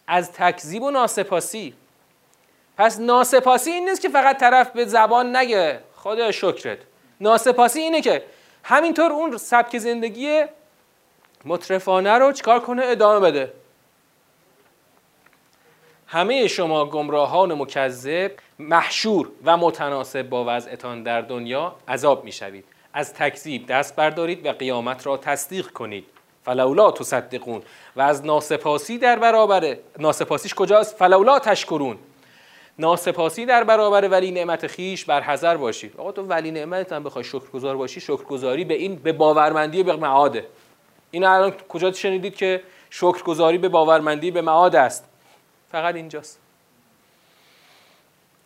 [0.07, 1.73] از تکذیب و ناسپاسی.
[2.77, 5.79] پس ناسپاسی این نیست که فقط طرف به زبان نگه.
[5.95, 6.77] خدا شکرت.
[7.21, 8.23] ناسپاسی اینه که
[8.63, 10.43] همینطور اون سبک زندگی
[11.45, 13.53] مطرفانه رو چیکار کنه؟ ادامه بده.
[16.07, 22.78] همه شما گمراهان مکذب محشور و متناسب با وضعتان در دنیا عذاب می‌شوید.
[22.93, 26.05] از تکذیب دست بردارید و قیامت را تصدیق کنید.
[26.45, 27.61] فلولا تصدقون.
[27.95, 31.97] و از ناسپاسی در برابر ناسپاسیش کجاست؟ فلولا تشکرون.
[32.79, 37.23] ناسپاسی در برابر ولی نعمت خیش بر حذر باشید آقا تو ولی نعمت هم بخوای
[37.23, 40.45] شکرگزار باشی شکرگزاری به این به باورمندی به معاده.
[41.11, 45.05] این الان کجا شنیدید که شکرگزاری به باورمندی به معاد است؟
[45.71, 46.39] فقط اینجاست.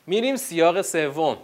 [0.08, 1.38] میریم سیاق سوم.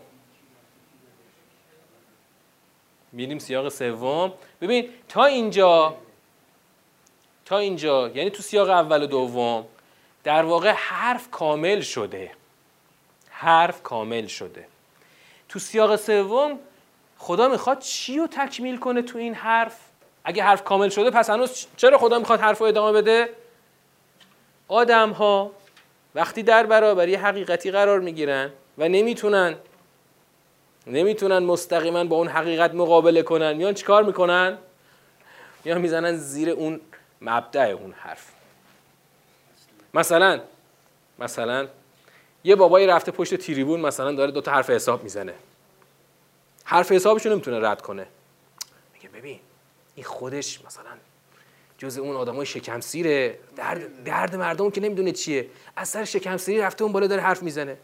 [3.12, 4.34] میریم سیاق سوم.
[4.62, 5.95] ببین تا اینجا
[7.45, 9.65] تا اینجا یعنی تو سیاق اول و دوم
[10.24, 12.32] در واقع حرف کامل شده.
[13.30, 14.67] حرف کامل شده.
[15.50, 16.60] تو سیاق سوم
[17.17, 19.78] خدا می‌خواد چی رو تکمیل کنه تو این حرف؟
[20.24, 23.30] اگه حرف کامل شده پس هنوز چرا خدا می‌خواد حرف رو ادامه بده؟
[24.67, 25.52] آدم ها
[26.15, 29.56] وقتی در برابر حقیقتی قرار می‌گیرن و نمی‌تونن
[30.89, 33.54] نمی‌تونن مستقیما با اون حقیقت مقابله کنن.
[33.54, 34.58] میان چیکار می‌کنن؟
[35.65, 36.82] میان می‌زنن زیر اون
[37.21, 38.32] مبدع اون حرف.
[39.93, 40.41] مثلا
[41.19, 41.67] مثلا
[42.43, 45.34] یه بابایی رفته پشت تریبون مثلا داره دو تا حرف حساب می‌زنه.
[46.63, 48.08] حرف حسابش رو نمی‌تونه رد کنه.
[48.93, 49.39] میگه ببین
[49.95, 50.91] این خودش مثلا
[51.78, 55.47] جز اون آدمای شکم سیره درد, درد مردم که نمی‌دونه چیه.
[55.75, 57.78] از سر شکم رفته اون بالا داره حرف می‌زنه.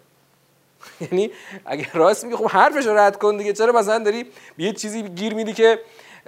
[1.02, 1.32] یعنی
[1.66, 3.54] اگه راست میگه خب حرفش رو رد کن دیگه.
[3.54, 4.24] چرا مثلا داری
[4.58, 5.80] به یه چیزی گیر میدی که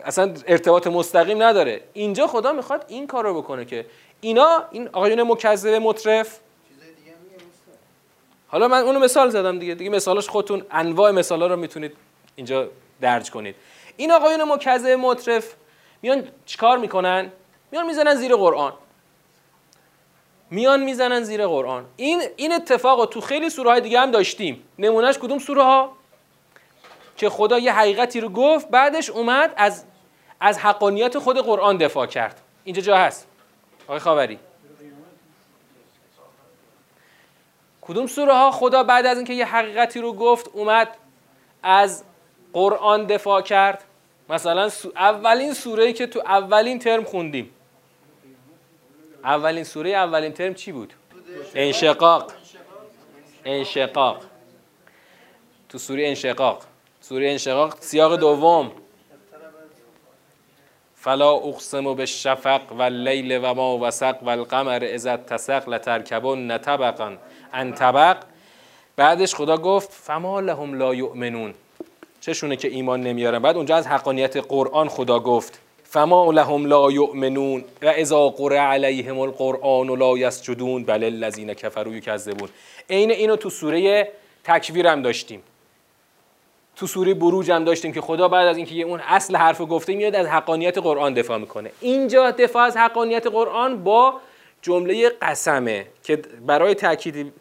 [0.04, 3.86] اصلا ارتباط مستقیم نداره؟ اینجا خدا می‌خواد این کار رو بکنه که
[4.22, 6.40] اینا این آقایون مکذب مطرف
[8.48, 9.76] حالا من اونو مثال زدم دیگه.
[9.76, 11.92] دیگه مثالاش خودتون انواع مثالا رو می‌تونید
[12.36, 12.70] اینجا
[13.02, 13.56] درج کنید.
[13.98, 15.54] این آقایون مکذب مطرف
[16.02, 17.32] میان چیکار می‌کنن؟
[17.72, 18.74] میان می‌زنن زیر قرآن.
[20.50, 21.86] میان می‌زنن زیر قرآن.
[21.96, 24.64] این این اتفاق تو خیلی سوره های دیگه هم داشتیم.
[24.80, 25.92] نمونهش کدوم سوره ها
[27.18, 29.84] که خدا یه حقیقتی رو گفت بعدش اومد از
[30.40, 32.42] از حقانیت خود قرآن دفاع کرد.
[32.64, 33.28] اینجا جا هست.
[33.88, 34.40] آقای خاوری.
[37.82, 40.98] کدوم سوره ها خدا بعد از اینکه یه حقیقتی رو گفت اومد
[41.64, 42.04] از
[42.54, 43.84] قرآن دفاع کرد.
[44.30, 47.54] مثلا اولین سوره ای که تو اولین ترم خوندیم.
[49.28, 50.94] اولین سوره اولین ترم چی بود؟
[51.56, 52.32] انشقاق.
[53.46, 54.24] انشقاق.
[55.70, 56.64] تو سوره انشقاق.
[57.02, 58.72] سوره انشقاق سیاق دوم.
[60.96, 66.52] فلا اقسم به شفق و لیل و ما وسق و القمر ازت تسق لترکبون
[67.54, 68.18] ان طبق.
[68.96, 71.54] بعدش خدا گفت فما لهم لا یؤمنون.
[72.22, 73.40] چشونه که ایمان نمیارن.
[73.40, 75.67] بعد اونجا از حقانیت قرآن خدا گفت.
[75.98, 82.50] فما لهم لا یؤمنون و اذا قرئ علیهم القرآن لا یسجدون بل الذین کفروا یکذبون.
[82.90, 84.12] عین اینو تو سوره
[84.44, 85.42] تکویر هم داشتیم.
[86.76, 90.16] تو سوره بروج هم داشتیم که خدا بعد از اینکه اون اصل حرف گفته میاد
[90.16, 91.72] از حقانیت قرآن دفاع می‌کنه.
[91.82, 94.14] اینجا دفاع از حقانیت قرآن با
[94.62, 97.34] جمله قسمه که برای تاکید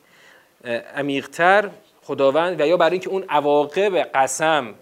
[0.96, 1.70] عمیقتر
[2.02, 4.74] خداوند و یا برای اینکه اون عواقب قسم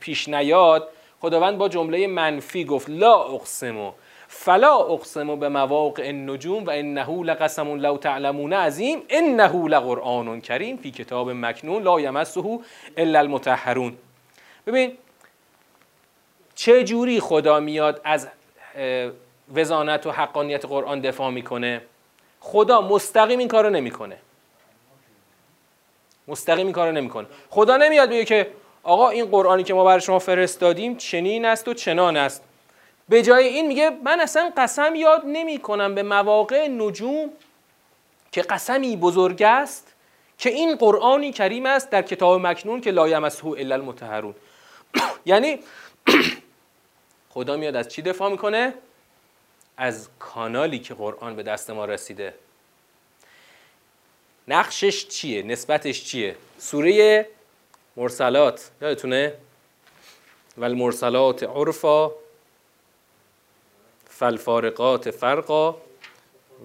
[0.00, 0.88] پیش نیاد
[1.20, 3.92] خداوند با جمله منفی گفت لا اقسمو.
[4.28, 10.90] فلا اقسمو به مواقع النجوم و انه لقسم لو تعلمون عظیم انه لقرآن کریم فی
[10.90, 12.58] کتاب مکنون لا یمسه
[12.96, 13.96] الا المطهرون.
[14.66, 14.98] ببین
[16.54, 18.28] چه جوری خدا میاد از
[19.54, 21.82] وزانت و حقانیت قرآن دفاع می‌کنه؟
[22.40, 24.16] خدا مستقیم این کارو نمی‌کنه.
[26.28, 27.26] مستقیم این کارو نمی‌کنه.
[27.50, 28.50] خدا نمیاد میگه که
[28.82, 32.42] آقا این قرآنی که ما برای شما فرستادیم چنین است و چنان است.
[33.08, 37.30] به جای این میگه من اصلا قسم یاد نمی کنم به مواقع نجوم
[38.32, 39.94] که قسمی بزرگ است
[40.38, 44.34] که این قرآنی کریم است در کتاب مکنون که لا یمسه الا المطهرون
[45.26, 45.58] یعنی
[47.34, 48.74] خدا میاد از چی دفاع می‌کنه؟
[49.76, 52.34] از کانالی که قرآن به دست ما رسیده.
[54.48, 57.26] نقشش چیه؟ نسبتش چیه؟ سوره
[58.00, 58.70] مرسلات.
[58.82, 59.32] یادتونه؟
[60.58, 62.10] و المرسلات عرفا
[64.08, 65.76] فالفارقات فرقا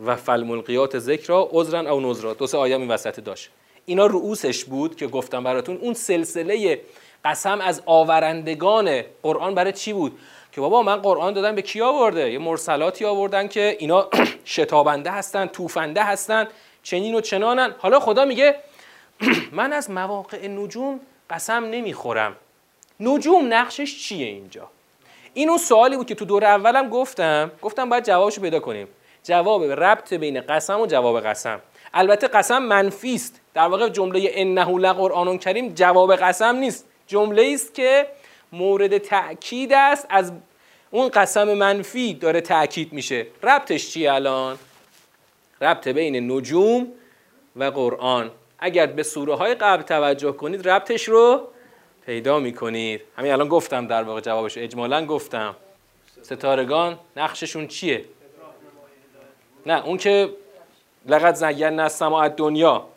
[0.05, 2.33] و فالملقیات ذکرا عذرا او نذرا.
[2.33, 3.49] دو سه آیه وسط داشت.
[3.85, 5.77] اینا رؤوسش بود که گفتم براتون.
[5.77, 6.81] اون سلسله
[7.25, 10.19] قسم از آورندگان قرآن برای چی بود؟
[10.51, 14.09] که بابا من قرآن دادم به کی آورده؟ یه مرسلاتی آوردن که اینا
[14.55, 16.47] شتابنده هستن توفنده هستن
[16.83, 17.75] چنین و چنانن.
[17.77, 18.55] حالا خدا میگه
[19.51, 22.35] من از مواقع نجوم قسم نمی‌خورم.
[22.99, 24.67] نجوم نقشش چیه اینجا؟
[25.33, 27.51] این اون سوالی بود که تو دور اولم گفتم.
[27.61, 28.87] گفتم باید جوابشو پیدا کنیم.
[29.23, 31.59] جواب ربط بین قسم و جواب قسم.
[31.93, 33.41] البته قسم منفی است.
[33.53, 36.85] در واقع جمله انه لقرآن کریم جواب قسم نیست.
[37.07, 38.07] جمله است که
[38.51, 40.05] مورد تاکید است.
[40.09, 40.31] از
[40.91, 43.27] اون قسم منفی داره تاکید میشه.
[43.43, 44.57] ربطش چیه الان؟
[45.61, 46.87] ربط بین نجوم
[47.55, 48.31] و قرآن.
[48.59, 51.47] اگر به سوره های قبل توجه کنید ربطش رو
[52.05, 53.01] پیدا می‌کنید.
[53.17, 55.55] همین الان گفتم در واقع جوابش اجمالا گفتم.
[56.21, 58.05] ستارگان نقششون چیه؟
[59.65, 60.29] نه اون که
[61.05, 62.87] لقد زینا السماء دنیا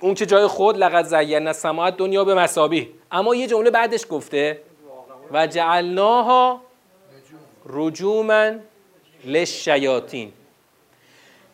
[0.00, 4.60] اون که جای خود لقد زینا السماء دنیا به مسابی اما یه جمله بعدش گفته.
[5.32, 6.60] و جعلناها
[7.66, 8.50] رجوما
[9.24, 10.32] للشیاطین.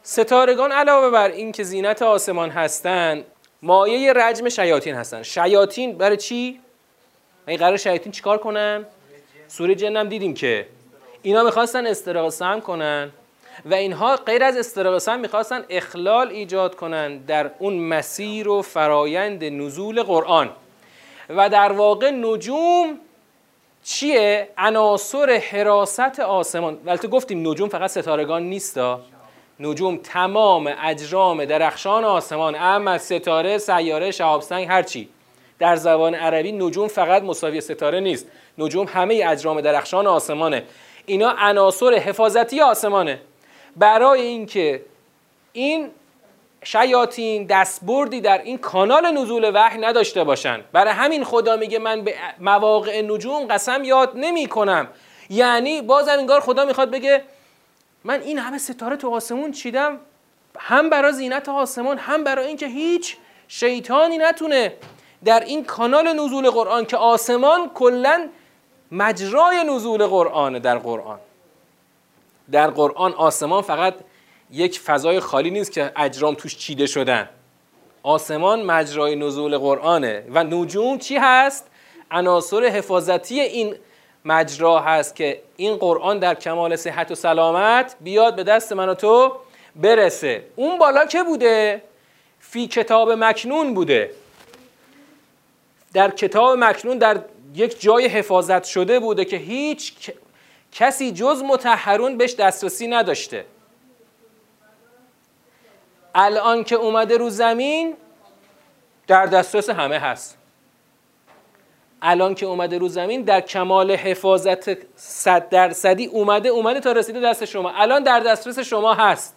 [0.04, 3.24] ستارگان علاوه بر این که زینت آسمان هستند
[3.62, 5.22] مایه رجم شیاطین هستن.
[5.22, 6.60] شیاطین برای چی؟
[7.48, 8.86] این قرار شیاطین چیکار کنن؟
[9.48, 10.66] سوره جن هم دیدیم که
[11.22, 13.10] اینا می‌خواستن استراق سم کنن
[13.64, 19.44] و اینها غیر از استراق سم می‌خواستن اخلال ایجاد کنن در اون مسیر و فرایند
[19.44, 20.50] نزول قرآن.
[21.30, 22.98] و در واقع نجوم
[23.84, 26.78] چیه؟ عناصر حراست آسمان.
[26.84, 29.00] ولی گفتیم نجوم فقط ستارگان نیستا
[29.62, 35.08] نجوم تمام اجرام درخشان آسمان اما ستاره سیاره شهاب سنگ هرچی
[35.58, 38.26] در زبان عربی نجوم فقط مساوی ستاره نیست.
[38.58, 40.62] نجوم همه اجرام درخشان آسمانه.
[41.06, 43.20] اینا عناصر حفاظتی آسمانه.
[43.76, 44.82] برای اینکه
[45.52, 45.90] این
[46.64, 50.60] شیاطین دستبردی در این کانال نزول وحی نداشته باشن.
[50.72, 54.88] برای همین خدا میگه من به مواقع نجوم قسم یاد نمی کنم
[55.30, 57.22] یعنی بازم انگار خدا می‌خواد بگه
[58.04, 59.98] من این همه ستاره تو آسمون چیدم؟
[60.58, 63.16] هم برای زینت آسمان هم برای اینکه هیچ
[63.48, 64.72] شیطانی نتونه
[65.24, 68.28] در این کانال نزول قرآن که آسمان کلا
[68.92, 71.18] مجرای نزول قرآنه در قرآن.
[72.52, 73.94] در قرآن آسمان فقط
[74.50, 77.28] یک فضای خالی نیست که اجرام توش چیده شدن.
[78.02, 80.24] آسمان مجرای نزول قرآنه.
[80.30, 81.66] و نجوم چی هست؟
[82.10, 83.74] عناصر حفاظتی این
[84.24, 88.94] مجرا هست که این قرآن در کمال صحت و سلامت بیاد به دست من و
[88.94, 89.36] تو
[89.76, 90.44] برسه.
[90.56, 91.82] اون بالا که بوده؟
[92.40, 94.10] فی کتاب مکنون بوده.
[95.92, 97.20] در کتاب مکنون در
[97.54, 100.10] یک جای حفاظت شده بوده که هیچ
[100.72, 103.44] کسی جز متحرون بهش دسترسی نداشته.
[106.14, 107.96] الان که اومده رو زمین
[109.06, 110.38] در دسترس همه هست.
[112.02, 117.44] الان که اومده رو زمین در کمال حفاظت صد درصدی اومده اومده تا رسیده دست
[117.44, 117.70] شما.
[117.70, 119.36] الان در دسترس شما هست.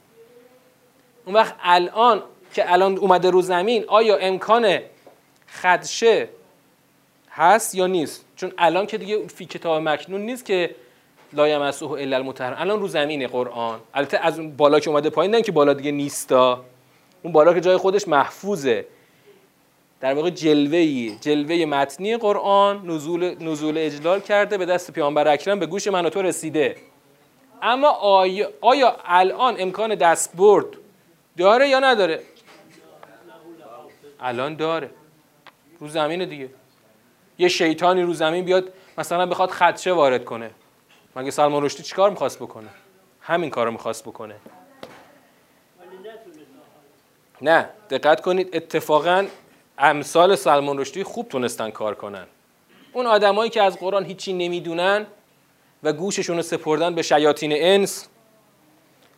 [1.26, 2.24] اون وقت الان
[2.54, 4.80] که الان اومده رو زمین آیا امکان
[5.62, 6.30] خدشه
[7.32, 10.76] هست یا نیست؟ چون الان که دیگه فی کتاب مکنون نیست که
[11.34, 13.80] لا یمسه الا المطهرون الان رو زمین قرآن.
[13.94, 16.64] البته از اون بالا که اومده پایین نه که بالا دیگه نیستا.
[17.24, 18.86] اون بالا که جای خودش محفوظه.
[20.00, 25.66] در واقع جلوه جلوه متنی قرآن نزول نزول اجلال کرده به دست پیامبر اکرم به
[25.66, 26.76] گوش من و تو رسیده.
[27.62, 30.66] اما آیا, آیا الان امکان دستبرد
[31.38, 32.22] داره یا نداره؟
[34.20, 34.90] الان داره.
[35.80, 36.50] رو زمین دیگه.
[37.38, 40.52] یه شیطانی رو زمین بیاد مثلا بخواد خدشه وارد کنه.
[41.16, 42.70] مگه سلمان رشدی چیکار می‌خواست بکنه؟
[43.22, 44.36] همین کارو می‌خواست بکنه.
[47.42, 49.26] نه دقت کنید اتفاقا
[49.78, 52.28] امثال سلمان رشدی خوب تونستن کار کنن.
[52.94, 55.06] اون آدمایی که از قرآن هیچی نمی‌دونن
[55.84, 58.08] و گوششون رو سپردن به شیاطین انس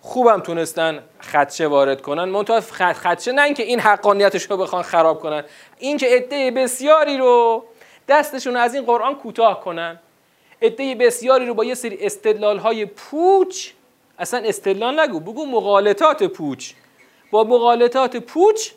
[0.01, 2.23] خوبم تونستن خدشه وارد کنن.
[2.23, 2.61] منتها
[2.93, 5.43] خدشه نه اینکه این حقانیتش رو بخوان خراب کنن
[5.77, 7.63] اینکه عده بسیاری رو
[8.07, 9.99] دستشون از این قرآن کوتاه کنن.
[10.61, 13.69] عده بسیاری رو با یه سری استدلال های پوچ
[14.19, 16.73] اصلا استدلال نگو بگو مغالطات پوچ.
[17.31, 18.71] با مغالطات پوچ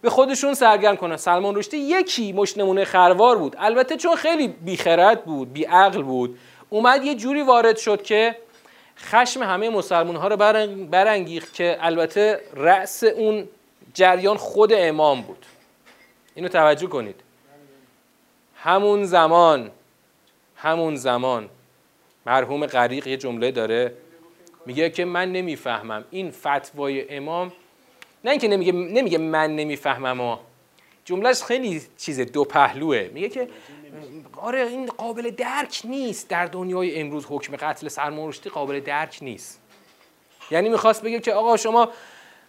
[0.00, 1.16] به خودشون سرگرم کنن.
[1.16, 3.56] سلمان رشدی یکی مش نمونه خروار بود.
[3.58, 6.38] البته چون خیلی بیخرد بود بیعقل بود
[6.70, 8.36] اومد یه جوری وارد شد که
[8.98, 10.36] خشم همه مسلمان ها رو
[10.90, 13.48] برانگیخت که البته رأس اون
[13.94, 15.46] جریان خود امام بود.
[16.34, 17.20] اینو توجه کنید.
[18.56, 19.70] همون زمان
[20.56, 21.48] همون زمان
[22.26, 23.94] مرحوم غریق یه جمله داره.
[24.66, 26.04] میگه که من نمی‌فهمم.
[26.10, 27.52] این فتوای امام
[28.24, 30.40] نه اینکه نمیگه نمیگه من نمی‌فهمم ها
[31.04, 33.10] جملهش خیلی چیز دو پهلوه.
[33.14, 33.48] میگه که
[34.36, 36.28] آره این قابل درک نیست.
[36.28, 39.60] در دنیای امروز حکم قتل سلمان قابل درک نیست.
[40.50, 41.88] یعنی می‌خواست بگه که آقا شما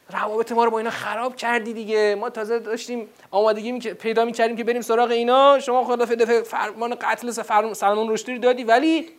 [0.10, 2.16] روابط ما رو با اینا خراب کردی دیگه.
[2.20, 5.60] ما تازه داشتیم آمادگی پیدا می‌کردیم که بریم سراغ اینا.
[5.60, 6.06] شما خدا
[6.44, 7.32] فرمان قتل
[7.74, 9.10] سلمان رشدی دادی ولی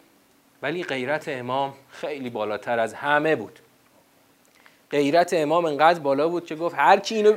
[0.63, 3.59] ولی غیرت امام خیلی بالاتر از همه بود.
[4.93, 7.35] غیرت امام انقدر بالا بود که گفت هر کی اینو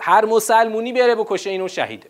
[0.00, 2.08] هر مسلمونی بره بکشه اینو شهیده.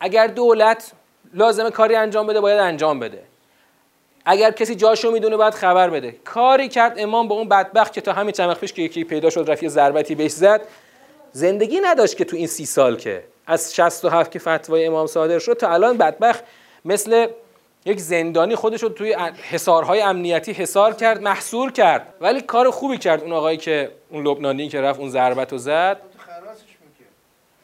[0.00, 0.92] اگر دولت
[1.34, 3.22] لازمه کاری انجام بده باید انجام بده.
[4.24, 6.16] اگر کسی جاشو می‌دونه باید خبر بده.
[6.24, 9.50] کاری کرد امام با اون بدبخت که تا همین چند پیش که یکی پیدا شد
[9.50, 10.60] رفیع ضربتی بهش زد.
[11.32, 15.52] زندگی نداشت که تو این سی سال که از 67 که فتوای امام صادر شد
[15.52, 16.44] تا الان بدبخت
[16.84, 17.26] مثل
[17.86, 19.16] یک زندانی خودش رو توی
[19.50, 22.14] حصارهای امنیتی حصار کرد محصور کرد.
[22.20, 26.00] ولی کار خوبی کرد اون آقایی که اون لبنانی که رفت اون ضربت رو زد.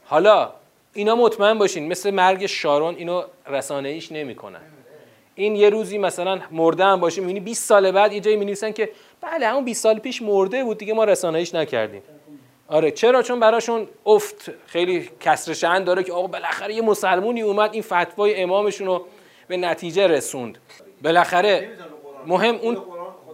[0.05, 0.53] حالا
[0.95, 4.61] اینا مطمئن باشین مثل مرگ شارون اینو رسانه ایش نمی‌کنن.
[5.35, 8.91] این یه روزی مثلا مرده هم باشه می‌بینی 20 سال بعد یه جایی می‌نویسن که
[9.21, 12.03] بله همون 20 سال پیش مرده بود دیگه ما رسانه ایش نکردیم.
[12.69, 17.73] آره چرا؟ چون براشون افت خیلی کسر شأن داره که آقا بالاخره یه مسلمونی اومد
[17.73, 19.07] این فتوای امامشون رو
[19.53, 20.59] به نتیجه رسوند.
[21.03, 21.71] بالاخره
[22.27, 22.83] مهم اون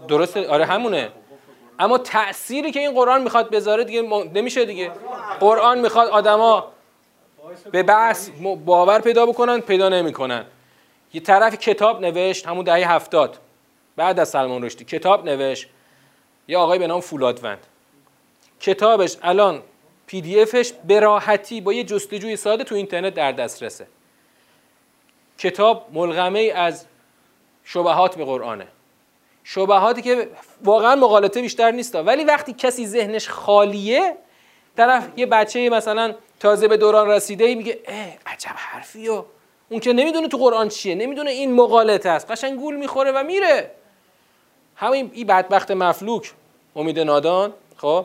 [0.08, 1.08] درست آره همونه.
[1.78, 4.02] اما تأثیری که این قرآن می‌خواد بذاره دیگه
[4.34, 4.90] نمیشه دیگه.
[5.40, 6.72] قرآن می‌خواد آدما
[7.72, 8.30] به بحث
[8.64, 10.44] باور پیدا بکنن پیدا نمی‌کنن.
[11.14, 13.38] یه طرف کتاب نوشت همون دهه هفتاد.
[13.96, 14.84] بعد از سلمان رشدی.
[14.84, 15.68] کتاب نوشت.
[16.48, 17.66] یه آقای به نام فولادوند
[18.60, 19.62] کتابش الان
[20.06, 23.86] پی دی افش به راحتی با یه جستجوی ساده تو اینترنت در دسترسه.
[25.38, 26.84] کتاب ملغمه از
[27.64, 28.66] شبهات به قرآنه.
[29.44, 30.28] شبهاتی که
[30.64, 34.16] واقعا مقالطه بیشتر نیست ولی وقتی کسی ذهنش خالیه
[34.76, 39.24] طرف یه بچه مثلا تازه به دوران رسیده ای میگه اه عجب حرفی و
[39.68, 42.30] اون که نمی‌دونه تو قرآن چیه نمی‌دونه این مقالطه است.
[42.30, 43.70] قشنگ گول می‌خوره و میره.
[44.76, 46.32] همین این بدبخت مفلوک
[46.76, 48.04] امید نادان خب؟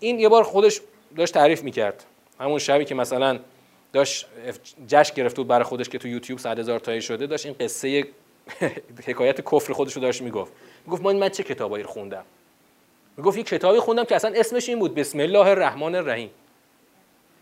[0.00, 0.80] این یه بار خودش
[1.16, 2.04] داشت تعریف می‌کرد.
[2.40, 3.38] همون شبی که مثلا
[3.98, 4.26] داشت
[4.88, 8.06] جشن گرفته بود برای خودش که تو یوتیوب صد هزار تایی شده داشت این قصه
[9.08, 10.52] حکایت کفر خودش رو داشت می‌گفت.
[10.86, 12.24] می‌گفت من من چه کتابایی رو خوندم؟
[13.16, 16.30] می‌گفت یه کتابی خوندم که اصلا اسمش این بود بسم الله الرحمن الرحیم.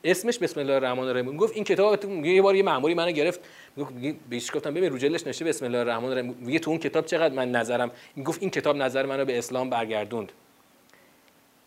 [0.05, 3.41] اسمش بسم الله الرحمن الرحیم می‌گفت این کتاب یه بار یه مأموری منو گرفت.
[3.77, 3.93] می‌گفت
[4.31, 6.37] بهش گفتم ببین رو جلدش نوشته بسم الله الرحمن الرحیم.
[6.41, 10.33] میگه تو اون کتاب چقدر من نظرم می‌گفت این کتاب نظر منو به اسلام برگردوند.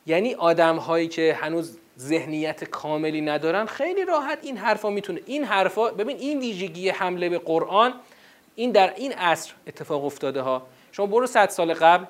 [0.10, 5.90] یعنی آدم هایی که هنوز ذهنیت کاملی ندارن خیلی راحت این حرفا می‌تونه این حرفا
[5.90, 7.94] ببین این ویژگی حمله به قرآن
[8.56, 10.68] این در این عصر اتفاق افتاده ها.
[10.92, 12.06] شما برو صد سال قبل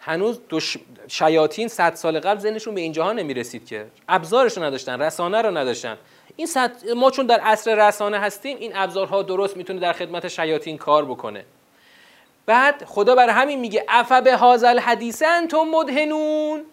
[0.00, 0.76] هنوز دش...
[1.08, 3.86] شیاطین صد سال قبل ذهنشون به اینجاها نمی‌رسید که.
[4.08, 5.96] ابزارش رو نداشتن رسانه رو نداشتن.
[6.36, 6.72] این صد...
[6.96, 11.44] ما چون در عصر رسانه هستیم این ابزارها درست می‌تونه در خدمت شیاطین کار بکنه.
[12.50, 16.64] بعد خدا برای همین میگه افا به هازل حدیث انتم مدهنون.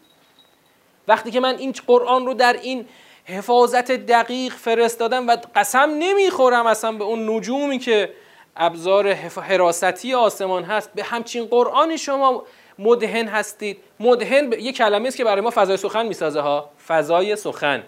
[1.08, 2.86] وقتی که من این قرآن رو در این
[3.26, 8.14] حفاظت دقیق فرستادم و قسم نمی‌خورم اصلا به اون نجومی که
[8.56, 12.44] ابزار حراستی آسمان هست به همچین قرآنی شما
[12.80, 13.78] مدهن هستید.
[14.00, 16.70] مدهن یه کلمه است که برای ما فضای سخن می‌سازه ها.
[16.88, 17.84] فضای سخن.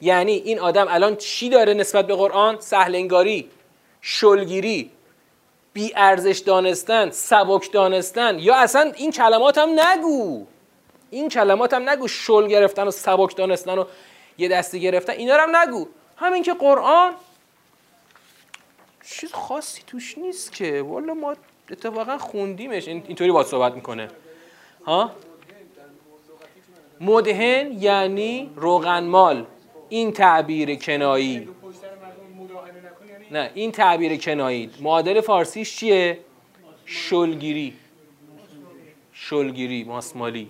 [0.00, 3.50] یعنی این آدم الان چی داره نسبت به قرآن؟ سهلنگاری
[4.00, 4.95] شلگیری.
[5.76, 10.46] بی ارزش دانستن سبک دانستن یا اصلا این کلمات هم نگو.
[11.10, 13.84] این کلمات هم نگو شل گرفتن و سبک دانستن و
[14.38, 15.12] یه دستی گرفتن.
[15.12, 15.86] اینا هم نگو.
[16.16, 17.14] همین که قرآن
[19.04, 20.82] چیز خاصی توش نیست که.
[20.82, 21.36] والا ما
[21.70, 22.88] اتفاقا خوندیمش.
[22.88, 24.08] اینطوری باید صحبت می‌کنه.
[24.86, 25.10] ها؟
[27.00, 29.46] مدهن یعنی روغنمال
[29.88, 31.48] این تعبیر کنایی.
[33.30, 34.70] نه این تعبیر کنایی.
[34.80, 36.18] معادل فارسیش چیه؟
[36.86, 37.72] شلگیری.
[39.12, 40.48] شلگیری ماسمالی.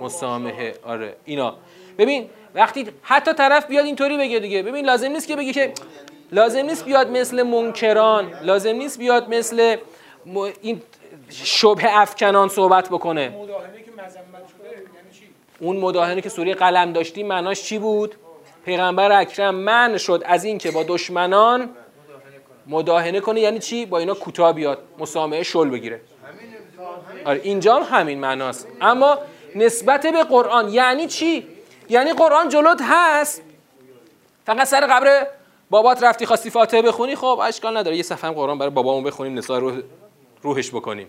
[0.00, 1.16] مسامحه آره.
[1.24, 1.56] اینا.
[1.98, 4.62] ببین وقتی حتی طرف بیاد اینطوری بگه دیگه.
[4.62, 5.72] ببین لازم نیست که بگه که
[6.32, 9.76] لازم نیست بیاد مثل منکران لازم نیست بیاد مثل
[10.62, 10.82] این
[11.30, 13.22] شبه افکنان صحبت بکنه.
[13.22, 13.34] یعنی
[15.60, 18.14] اون مداهنه که سوره قلم داشتیم معناش چی بود؟
[18.66, 21.70] پیغمبر اکرم من شد از این که با دشمنان
[22.66, 23.40] مداهنه کنه.
[23.40, 26.00] یعنی چی؟ با اینا کوتاه بیاد مسامحه شل بگیره.
[27.24, 28.68] آره اینجا هم همین معناست.
[28.80, 29.18] اما
[29.54, 31.46] نسبت به قرآن یعنی چی؟
[31.88, 33.42] یعنی قرآن جلوت هست.
[34.46, 35.26] فقط سر قبر
[35.70, 37.96] بابات رفتی خواستی فاتحه بخونی؟ خب اشکال نداره.
[37.96, 39.80] یه صفحه قرآن برای بابامون بخونیم نثار روح
[40.42, 41.06] روحش بکنیم.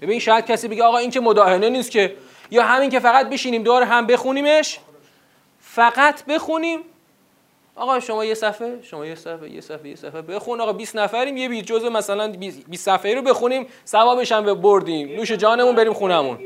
[0.00, 2.16] ببین شاید کسی بگه آقا این که مداهنه نیست که
[2.50, 4.78] یا همین که فقط بشینیم دور هم بخونیمش.
[5.74, 6.80] فقط بخونیم.
[7.76, 10.60] آقا شما یه صفحه شما یه صفحه یه صفحه یه صفحه بخون.
[10.60, 13.66] آقا 20 نفریم یه بیت جزء مثلا 20 صفحه رو بخونیم.
[13.86, 15.16] ثوابش هم بردیم.
[15.16, 16.38] نوش جانمون بریم خونمون.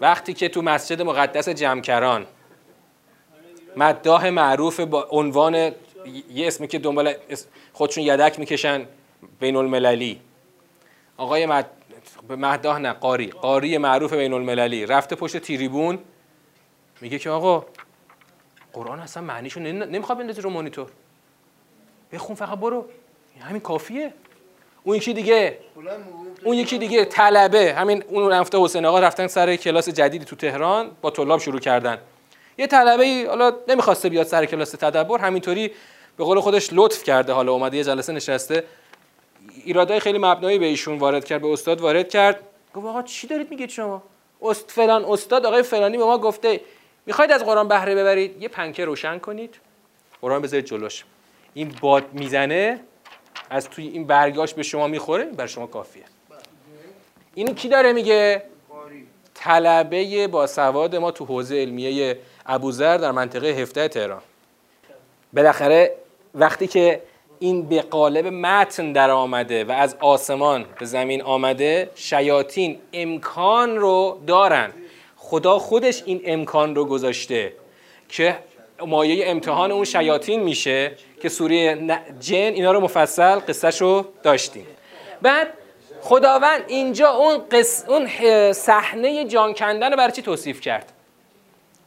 [0.00, 2.26] وقتی که تو مسجد مقدس جمکران
[3.76, 7.14] مداح معروف با عنوان یه اسمی که دنبال
[7.72, 8.86] خودشون یدک می‌کشن
[9.40, 10.20] بین المللی
[11.16, 11.66] آقای مد...
[12.28, 13.26] مهداه نه قاری.
[13.26, 15.98] قاری معروف بین المللی رفته پشت تیریبون.
[17.00, 17.66] میگه که آقا
[18.72, 20.90] قرآن اصلا معنیشو نمی‌خواد بندازی رو مانیتور.
[22.12, 22.86] بخون فقط برو.
[23.40, 24.12] همین کافیه.
[24.84, 25.58] اون یکی دیگه.
[26.44, 27.74] اون یکی دیگه طلبه.
[27.74, 31.98] همین اون رفته حسین آقا رفتن سر کلاس جدیدی تو تهران با طلاب شروع کردن.
[32.58, 35.72] یه طلبه ای حالا نمی‌خواسته بیاد سر کلاس تدبر همینطوری
[36.16, 37.32] به قول خودش لطف کرده.
[37.32, 38.64] حالا اومده یه جلسه نشسته.
[39.64, 42.40] ایرادای خیلی مبنایی به ایشون وارد کرد به استاد وارد کرد.
[42.74, 44.02] گفت آقا چی دارید میگید شما؟
[44.42, 46.60] است فلان استاد آقای فلانی به ما گفته
[47.06, 49.54] می‌خواید از قرآن بهره ببرید یه پنکه روشن کنید.
[50.22, 51.04] قرآن بذارید جلوش.
[51.54, 52.80] این باد می‌زنه
[53.50, 56.04] از توی این برگاش به شما می‌خوره بر شما کافیه.
[57.34, 58.42] اینو کی داره میگه؟
[59.34, 64.22] طلبه با سواد ما تو حوزه علمیه ابوذر در منطقه هفته تهران.
[65.32, 65.94] بالاخره
[66.34, 67.02] وقتی که
[67.38, 74.20] این به قالب متن در آمده و از آسمان به زمین آمده شیاطین امکان رو
[74.26, 74.72] دارن.
[75.34, 77.52] خدا خودش این امکان رو گذاشته
[78.08, 78.38] که
[78.86, 81.74] مایه امتحان اون شیاطین میشه که سوره
[82.20, 84.66] جن اینا رو مفصل قصهش رو داشتیم.
[85.22, 85.48] بعد
[86.00, 87.84] خداوند اینجا اون قص...
[87.88, 88.06] اون
[88.52, 90.92] صحنه جان کندن رو برای چی توصیف کرد؟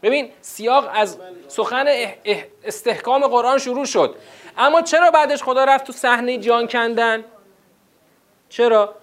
[0.03, 1.17] ببین سیاق از
[1.47, 1.85] سخن
[2.63, 4.15] استحکام قرآن شروع شد.
[4.57, 7.23] اما چرا بعدش خدا رفت تو صحنه جان کندن؟
[8.49, 8.95] چرا؟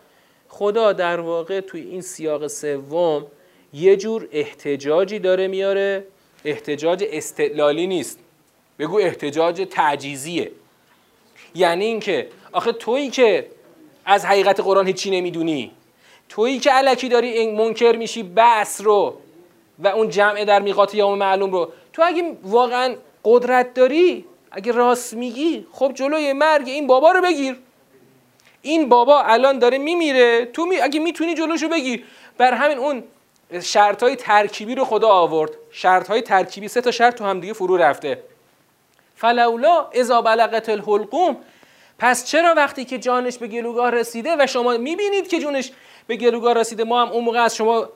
[0.48, 3.26] خدا در واقع توی این سیاق سوم
[3.74, 6.04] یه جور احتجاجی داره میاره.
[6.44, 8.18] احتجاج استدلالی نیست.
[8.78, 10.52] بگو احتجاج تعجیزیه.
[11.54, 13.46] یعنی اینکه آخه تویی که
[14.04, 15.70] از حقیقت قرآن هیچی نمی‌دونی.
[16.28, 19.20] تویی که علکی داری این منکر میشی بس رو
[19.78, 21.72] و اون جمع در میقات یوم معلوم رو.
[21.92, 22.94] تو اگه واقعا
[23.24, 27.56] قدرت داری اگه راست میگی خب جلوی مرگ این بابا رو بگیر.
[28.62, 30.44] این بابا الان داره میمیره.
[30.44, 30.76] تو می...
[30.76, 32.04] اگه می‌تونی جلوشو بگیر.
[32.38, 33.02] بر همین اون
[33.60, 35.50] شرط های ترکیبی رو خدا آورد.
[35.70, 38.22] شرط های ترکیبی سه تا شرط تو هم دیگه فرو رفته.
[39.16, 41.36] فلولا اذا بلغت الحلقوم.
[41.98, 45.72] پس چرا وقتی که جانش به گلوگاه رسیده و شما می‌بینید که جونش
[46.06, 47.88] به گلوگاه رسیده ما هم اون موقع از شما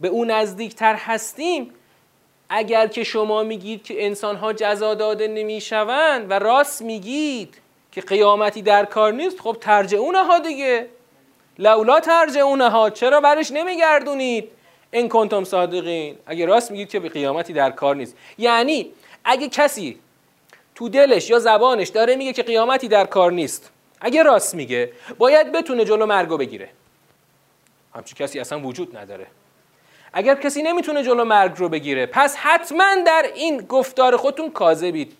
[0.00, 1.70] به اون نزدیکتر هستیم؟
[2.48, 7.54] اگر که شما میگید که انسانها جزا داده نمی‌شوند و راست میگید
[7.92, 10.88] که قیامتی در کار نیست خب ترجعونه دیگه.
[11.58, 14.50] لولا ترجعونه ها چرا برش نمیگردونید؟
[14.94, 16.16] این کنتم صادقین.
[16.26, 18.16] اگه راست میگید که به قیامتی در کار نیست.
[18.38, 18.90] یعنی
[19.24, 19.98] اگه کسی
[20.74, 23.70] تو دلش یا زبانش داره میگه که قیامتی در کار نیست
[24.00, 26.68] اگه راست میگه باید بتونه جلو مرگو بگیره.
[27.94, 29.26] همچین کسی اصلا وجود نداره.
[30.12, 35.12] اگر کسی نمی‌تونه جلو مرگ رو بگیره پس حتما در این گفتار خودتون کاذبید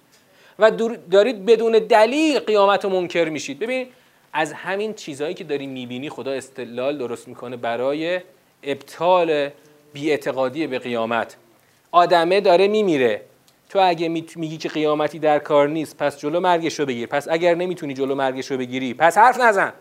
[0.58, 0.70] و
[1.10, 3.58] دارید بدون دلیل قیامت رو منکر میشید.
[3.58, 3.86] ببین
[4.32, 8.20] از همین چیزهایی که داری می‌بینی خدا استدلال درست می‌کنه برای
[8.62, 9.50] ابطال
[9.94, 11.36] بیاعتقادی به قیامت.
[11.92, 13.22] آدمه داره میمیره.
[13.68, 17.06] تو اگه میگی که قیامتی در کار نیست پس جلو مرگش رو بگیر.
[17.06, 19.72] پس اگر نمی‌تونی جلو مرگش رو بگیری پس حرف نزن.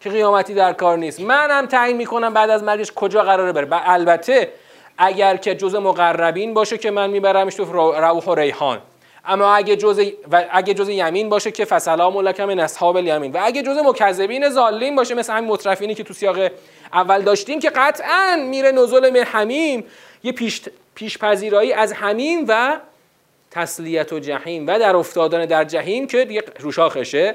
[0.00, 1.20] که قیامتی در کار نیست.
[1.20, 3.68] منم تعیین می‌کنم بعد از مرگش کجا قراره بره.
[3.90, 4.48] البته
[4.98, 8.78] اگر که جز مقربین باشه که من میبرمش تو رو- روح و ریحان.
[9.26, 10.00] اما اگه جز
[10.32, 13.32] و اگه جز یمین باشه که فسلام لک من اصحاب الیمین.
[13.32, 16.50] و اگه جز مکذبین ظالین باشه مثل همین مترفینی که تو سیاق
[16.92, 19.84] اول داشتیم که قطعا میره نزول من حمیم.
[20.22, 20.62] یه پیش
[20.94, 22.76] پیشپذیرایی از حمیم و
[23.50, 27.34] تسلیت و جهیم و در افتادن در جهیم که دیگه روشاخشه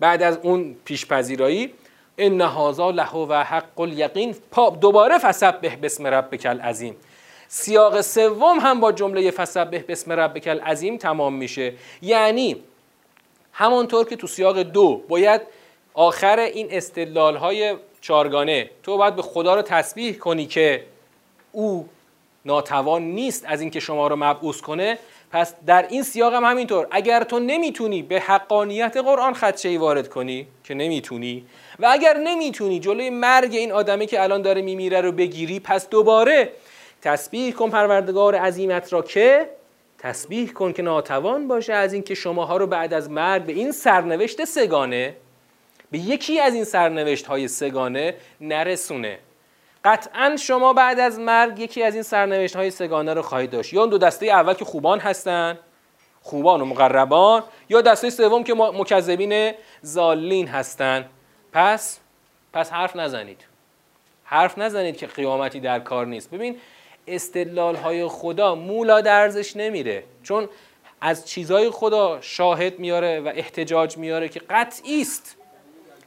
[0.00, 1.72] بعد از اون پیشپذیرایی
[2.18, 4.34] ان هذا له و حق الیقین.
[4.50, 6.96] پا دوباره فسبح بسم ربک العظیم
[7.52, 11.72] سیاق سوم هم با جمله فسبح بسم ربک العظیم تمام میشه.
[12.02, 12.56] یعنی
[13.52, 15.40] همانطور که تو سیاق دو باید
[15.94, 20.84] آخر این استدلال های چارگانه تو باید به خدا رو تسبیح کنی که
[21.52, 21.88] او
[22.44, 24.98] ناتوان نیست از اینکه شما رو مبعوث کنه
[25.30, 26.86] پس در این سیاق هم همینطور.
[26.90, 31.46] اگر تو نمی‌تونی به حقانیت قرآن خدشه ای وارد کنی که نمی‌تونی
[31.78, 36.52] و اگر نمی‌تونی جلوی مرگ این آدمی که الان داره میمیره رو بگیری پس دوباره
[37.02, 39.50] تسبیح کن پروردگار عظیمت را که
[39.98, 44.44] تسبیح کن که ناتوان باشه از اینکه شماها رو بعد از مرگ به این سرنوشت
[44.44, 45.16] سگانه
[45.90, 49.18] به یکی از این سرنوشت های سگانه نرسونه.
[49.84, 53.72] قطعا شما بعد از مرگ یکی از این سرنوشت های سگانه رو خواهید داشت.
[53.72, 55.58] یا دو دسته اول که خوبان هستن
[56.22, 61.08] خوبان و مقربان یا دسته سوم که مکذبین زالین هستن.
[61.52, 62.00] پس
[62.52, 63.44] پس حرف نزنید.
[64.24, 66.30] حرف نزنید که قیامتی در کار نیست.
[66.30, 66.56] ببین
[67.10, 70.02] استدلال های خدا مولا درزش نمیره.
[70.22, 70.48] چون
[71.00, 75.36] از چیزهای خدا شاهد میاره و احتجاج میاره که قطعی است.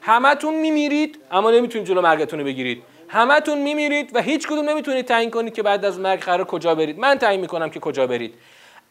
[0.02, 2.84] همتون میمیرید اما نمی‌تونید جلو مرگتون رو بگیرید.
[3.08, 7.00] همتون میمیرید و هیچ کدوم نمی‌تونید تعیین کنید که بعد از مرگ قرار کجا برید.
[7.00, 8.34] من تعیین می‌کنم که کجا برید.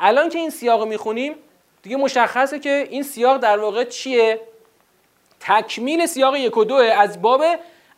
[0.00, 1.34] الان که این سیاق می‌خونیم
[1.82, 4.40] دیگه مشخصه که این سیاق در واقع چیه؟
[5.40, 7.44] تکمیل سیاق یک و دوه از باب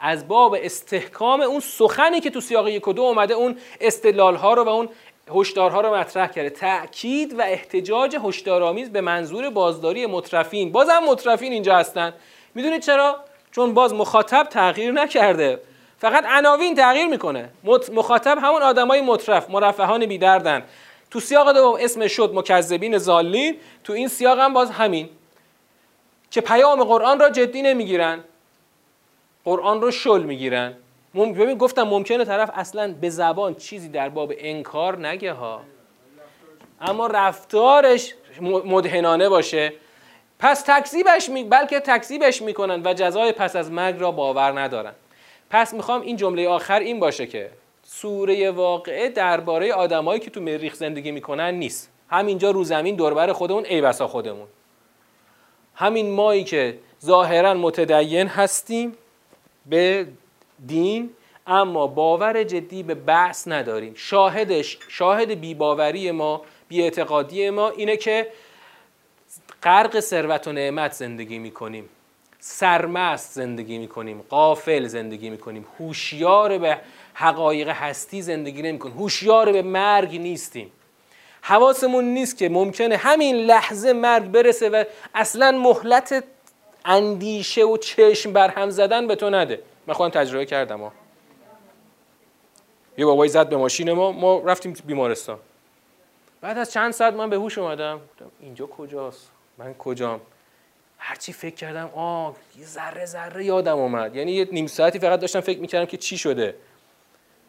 [0.06, 4.54] از باب استحکام اون سخنی که تو سیاق یک و دو اومده اون استدلال ها
[4.54, 4.88] رو و اون
[5.34, 6.50] هشدارها رو مطرح کرده.
[6.50, 10.72] تاکید و احتجاج هشدارآمیز به منظور بازداری مترفین.
[10.72, 12.14] بازم مترفین اینجا هستن.
[12.54, 13.16] می‌دونید چرا؟
[13.52, 15.60] چون باز مخاطب تغییر نکرده.
[15.98, 17.48] فقط عناوین تغییر می‌کنه.
[17.92, 20.62] مخاطب همون آدمای مترف مرفهان بیدردن.
[21.10, 25.08] تو سیاق دوم اسم شد مکذبین زالین تو این سیاق هم باز همین.
[26.30, 28.24] که پیام قرآن را جدی نمی‌گیرن.
[29.44, 30.74] قرآن رو شل می‌گیرن.
[31.14, 35.60] ببین گفتم ممکنه طرف اصلا به زبان چیزی در باب انکار نگه ها.
[36.80, 38.14] اما رفتارش
[38.64, 39.72] مدهنانه باشه.
[40.38, 41.44] پس تکذیبش می...
[41.44, 44.92] بلکه تکذیبش می‌کنن و جزای پس از مرگ را باور ندارن.
[45.50, 47.50] پس می‌خوام این جمله آخر این باشه که
[47.82, 51.90] سوره واقعه درباره آدمایی که تو مریخ زندگی می‌کنن نیست.
[52.10, 54.46] همینجا رو زمین دوربر خودمون ای بسا خودمون.
[55.74, 58.96] همین مایی که ظاهرا متدین هستیم
[59.66, 60.06] به
[60.66, 61.10] دین
[61.46, 63.92] اما باور جدی به بحث نداریم.
[63.96, 68.28] شاهدش شاهد بیباوری ما بیاعتقادی ما اینه که
[69.62, 71.88] غرق ثروت و نعمت زندگی می‌کنیم.
[72.40, 74.24] سرمست زندگی می‌کنیم.
[74.28, 75.66] قافل زندگی می‌کنیم.
[75.78, 76.78] هوشیار به
[77.14, 78.96] حقایق هستی زندگی نمی‌کنیم.
[78.96, 80.72] هوشیار به مرگ نیستیم.
[81.42, 84.84] حواسمون نیست که ممکنه همین لحظه مرگ برسه و
[85.14, 86.24] اصلا مهلت
[86.84, 89.60] اندیشه و چشم بر هم زدن به تو نده.
[89.86, 90.92] من خودم تجربه کردم ها
[92.98, 95.38] یه بابایی زد به ماشین ما ما رفتیم بیمارستان.
[96.40, 98.00] بعد از چند ساعت من به هوش اومدم.
[98.40, 100.20] اینجا کجاست؟ من کجام؟
[100.98, 104.16] هرچی فکر کردم آه یه ذره ذره یادم اومد.
[104.16, 106.54] یعنی یه نیم ساعتی فقط داشتم فکر می‌کردم که چی شده.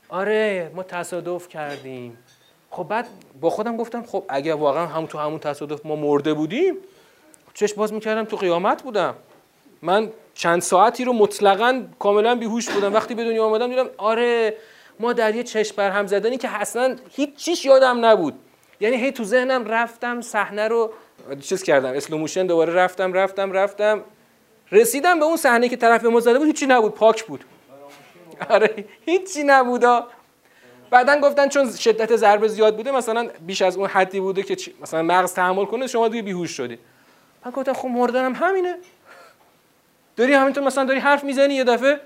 [0.09, 2.17] آره ما تصادف کردیم.
[2.69, 3.07] خب بعد
[3.41, 6.75] با خودم گفتم خب اگه واقعا هم تو همون تصادف ما مرده بودیم
[7.53, 9.15] چشم باز می‌کردم تو قیامت بودم.
[9.85, 12.93] من چند ساعتی رو مطلقا کاملا بیهوش بودم.
[12.93, 14.57] وقتی به دنیا آمدم دیدم آره
[14.99, 18.33] ما در یه چشم بر هم زدنی که اصلا هیچ چیش یادم نبود.
[18.79, 20.91] یعنی هی تو ذهنم رفتم صحنه رو
[21.41, 24.01] چیز کردم slow motion دوباره رفتم رفتم رفتم.
[24.71, 27.43] رسیدم به اون صحنه که طرف ما زده بود هیچی نبود پاک بود.
[28.49, 30.07] آره هیچی نبودا
[30.89, 35.01] بعدا گفتن چون شدت ضربه زیاد بوده مثلا بیش از اون حدی بوده که مثلا
[35.01, 36.77] مغز تحمل کنه شما دیگه بیهوش شدی.
[37.45, 38.75] من گفتم خب مردنم همینه.
[40.15, 41.99] داری همینطور مثلا داری حرف می‌زنی یه دفعه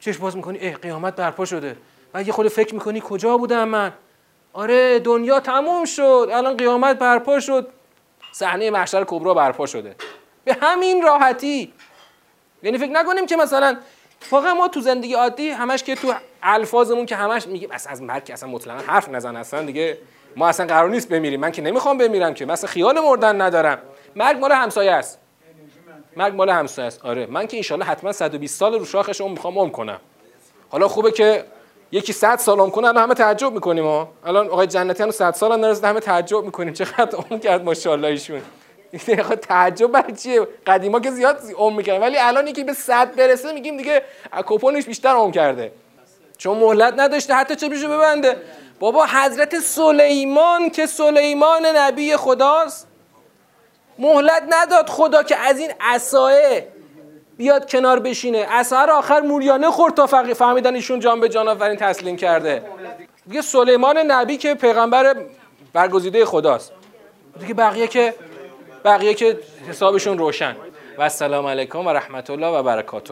[0.00, 1.76] چشم باز می‌کنی اه قیامت برپا شده.
[2.14, 3.92] و یه خود فکر می‌کنی کجا بودم من؟
[4.52, 7.68] آره دنیا تموم شد الان قیامت برپا شد.
[8.32, 9.96] صحنه محشر کبرا برپا شده.
[10.44, 11.72] به همین راحتی.
[12.62, 13.76] یعنی فکر نکنیم که مثلا
[14.30, 18.30] واقعا ما تو زندگی عادی همش که تو الفاظمون که همش میگیم اصلا از مرگ
[18.32, 19.98] اصلا مطلقا حرف نزن اصلا دیگه
[20.36, 21.40] ما اصلا قرار نیست بمیریم.
[21.40, 23.78] من که نمی‌خوام بمیرم که مثلا خیال مردن ندارم.
[24.16, 25.18] مرگ مال همسایه است.
[26.18, 27.04] مرگ مال همسایه است.
[27.04, 27.26] آره.
[27.26, 30.00] من که ان حتما 120 سال رو شاخش اون می‌خوام عمر کنم.
[30.68, 31.44] حالا خوبه که
[31.92, 34.08] یکی 100 سال عمر کنه الان همه تعجب می‌کنیم ها.
[34.24, 36.72] الان آقای جنتی 100 سال هم نرسیده همه تعجب می‌کنیم.
[36.72, 38.42] چقدر عمر کرد ماشاءالله ایشون.
[39.42, 43.76] تعجب برای چیه؟ قدیما که زیاد عمر می‌کرد ولی الان یکی به 100 برسه میگیم
[43.76, 44.02] دیگه
[44.46, 45.72] کوپونش بیشتر عمر کرده.
[46.38, 48.36] چون مهلت نداشته حتی چه ببنده.
[48.80, 52.87] بابا حضرت سلیمان که سلیمان نبی خداست
[53.98, 56.68] مهلت نداد خدا که از این عصایه
[57.36, 58.46] بیاد کنار بشینه.
[58.46, 62.62] عصا آخر موریانه خورد تا فهمیدن ایشون جان به جان آفرین تسلیم کرده.
[63.28, 65.16] دیگه سلیمان نبی که پیغمبر
[65.72, 66.72] برگزیده خداست.
[67.40, 68.14] دیگه بقیه که
[68.84, 69.38] بقیه که
[69.68, 70.56] حسابشون روشن.
[70.98, 73.06] و السلام علیکم و رحمت الله و برکاته.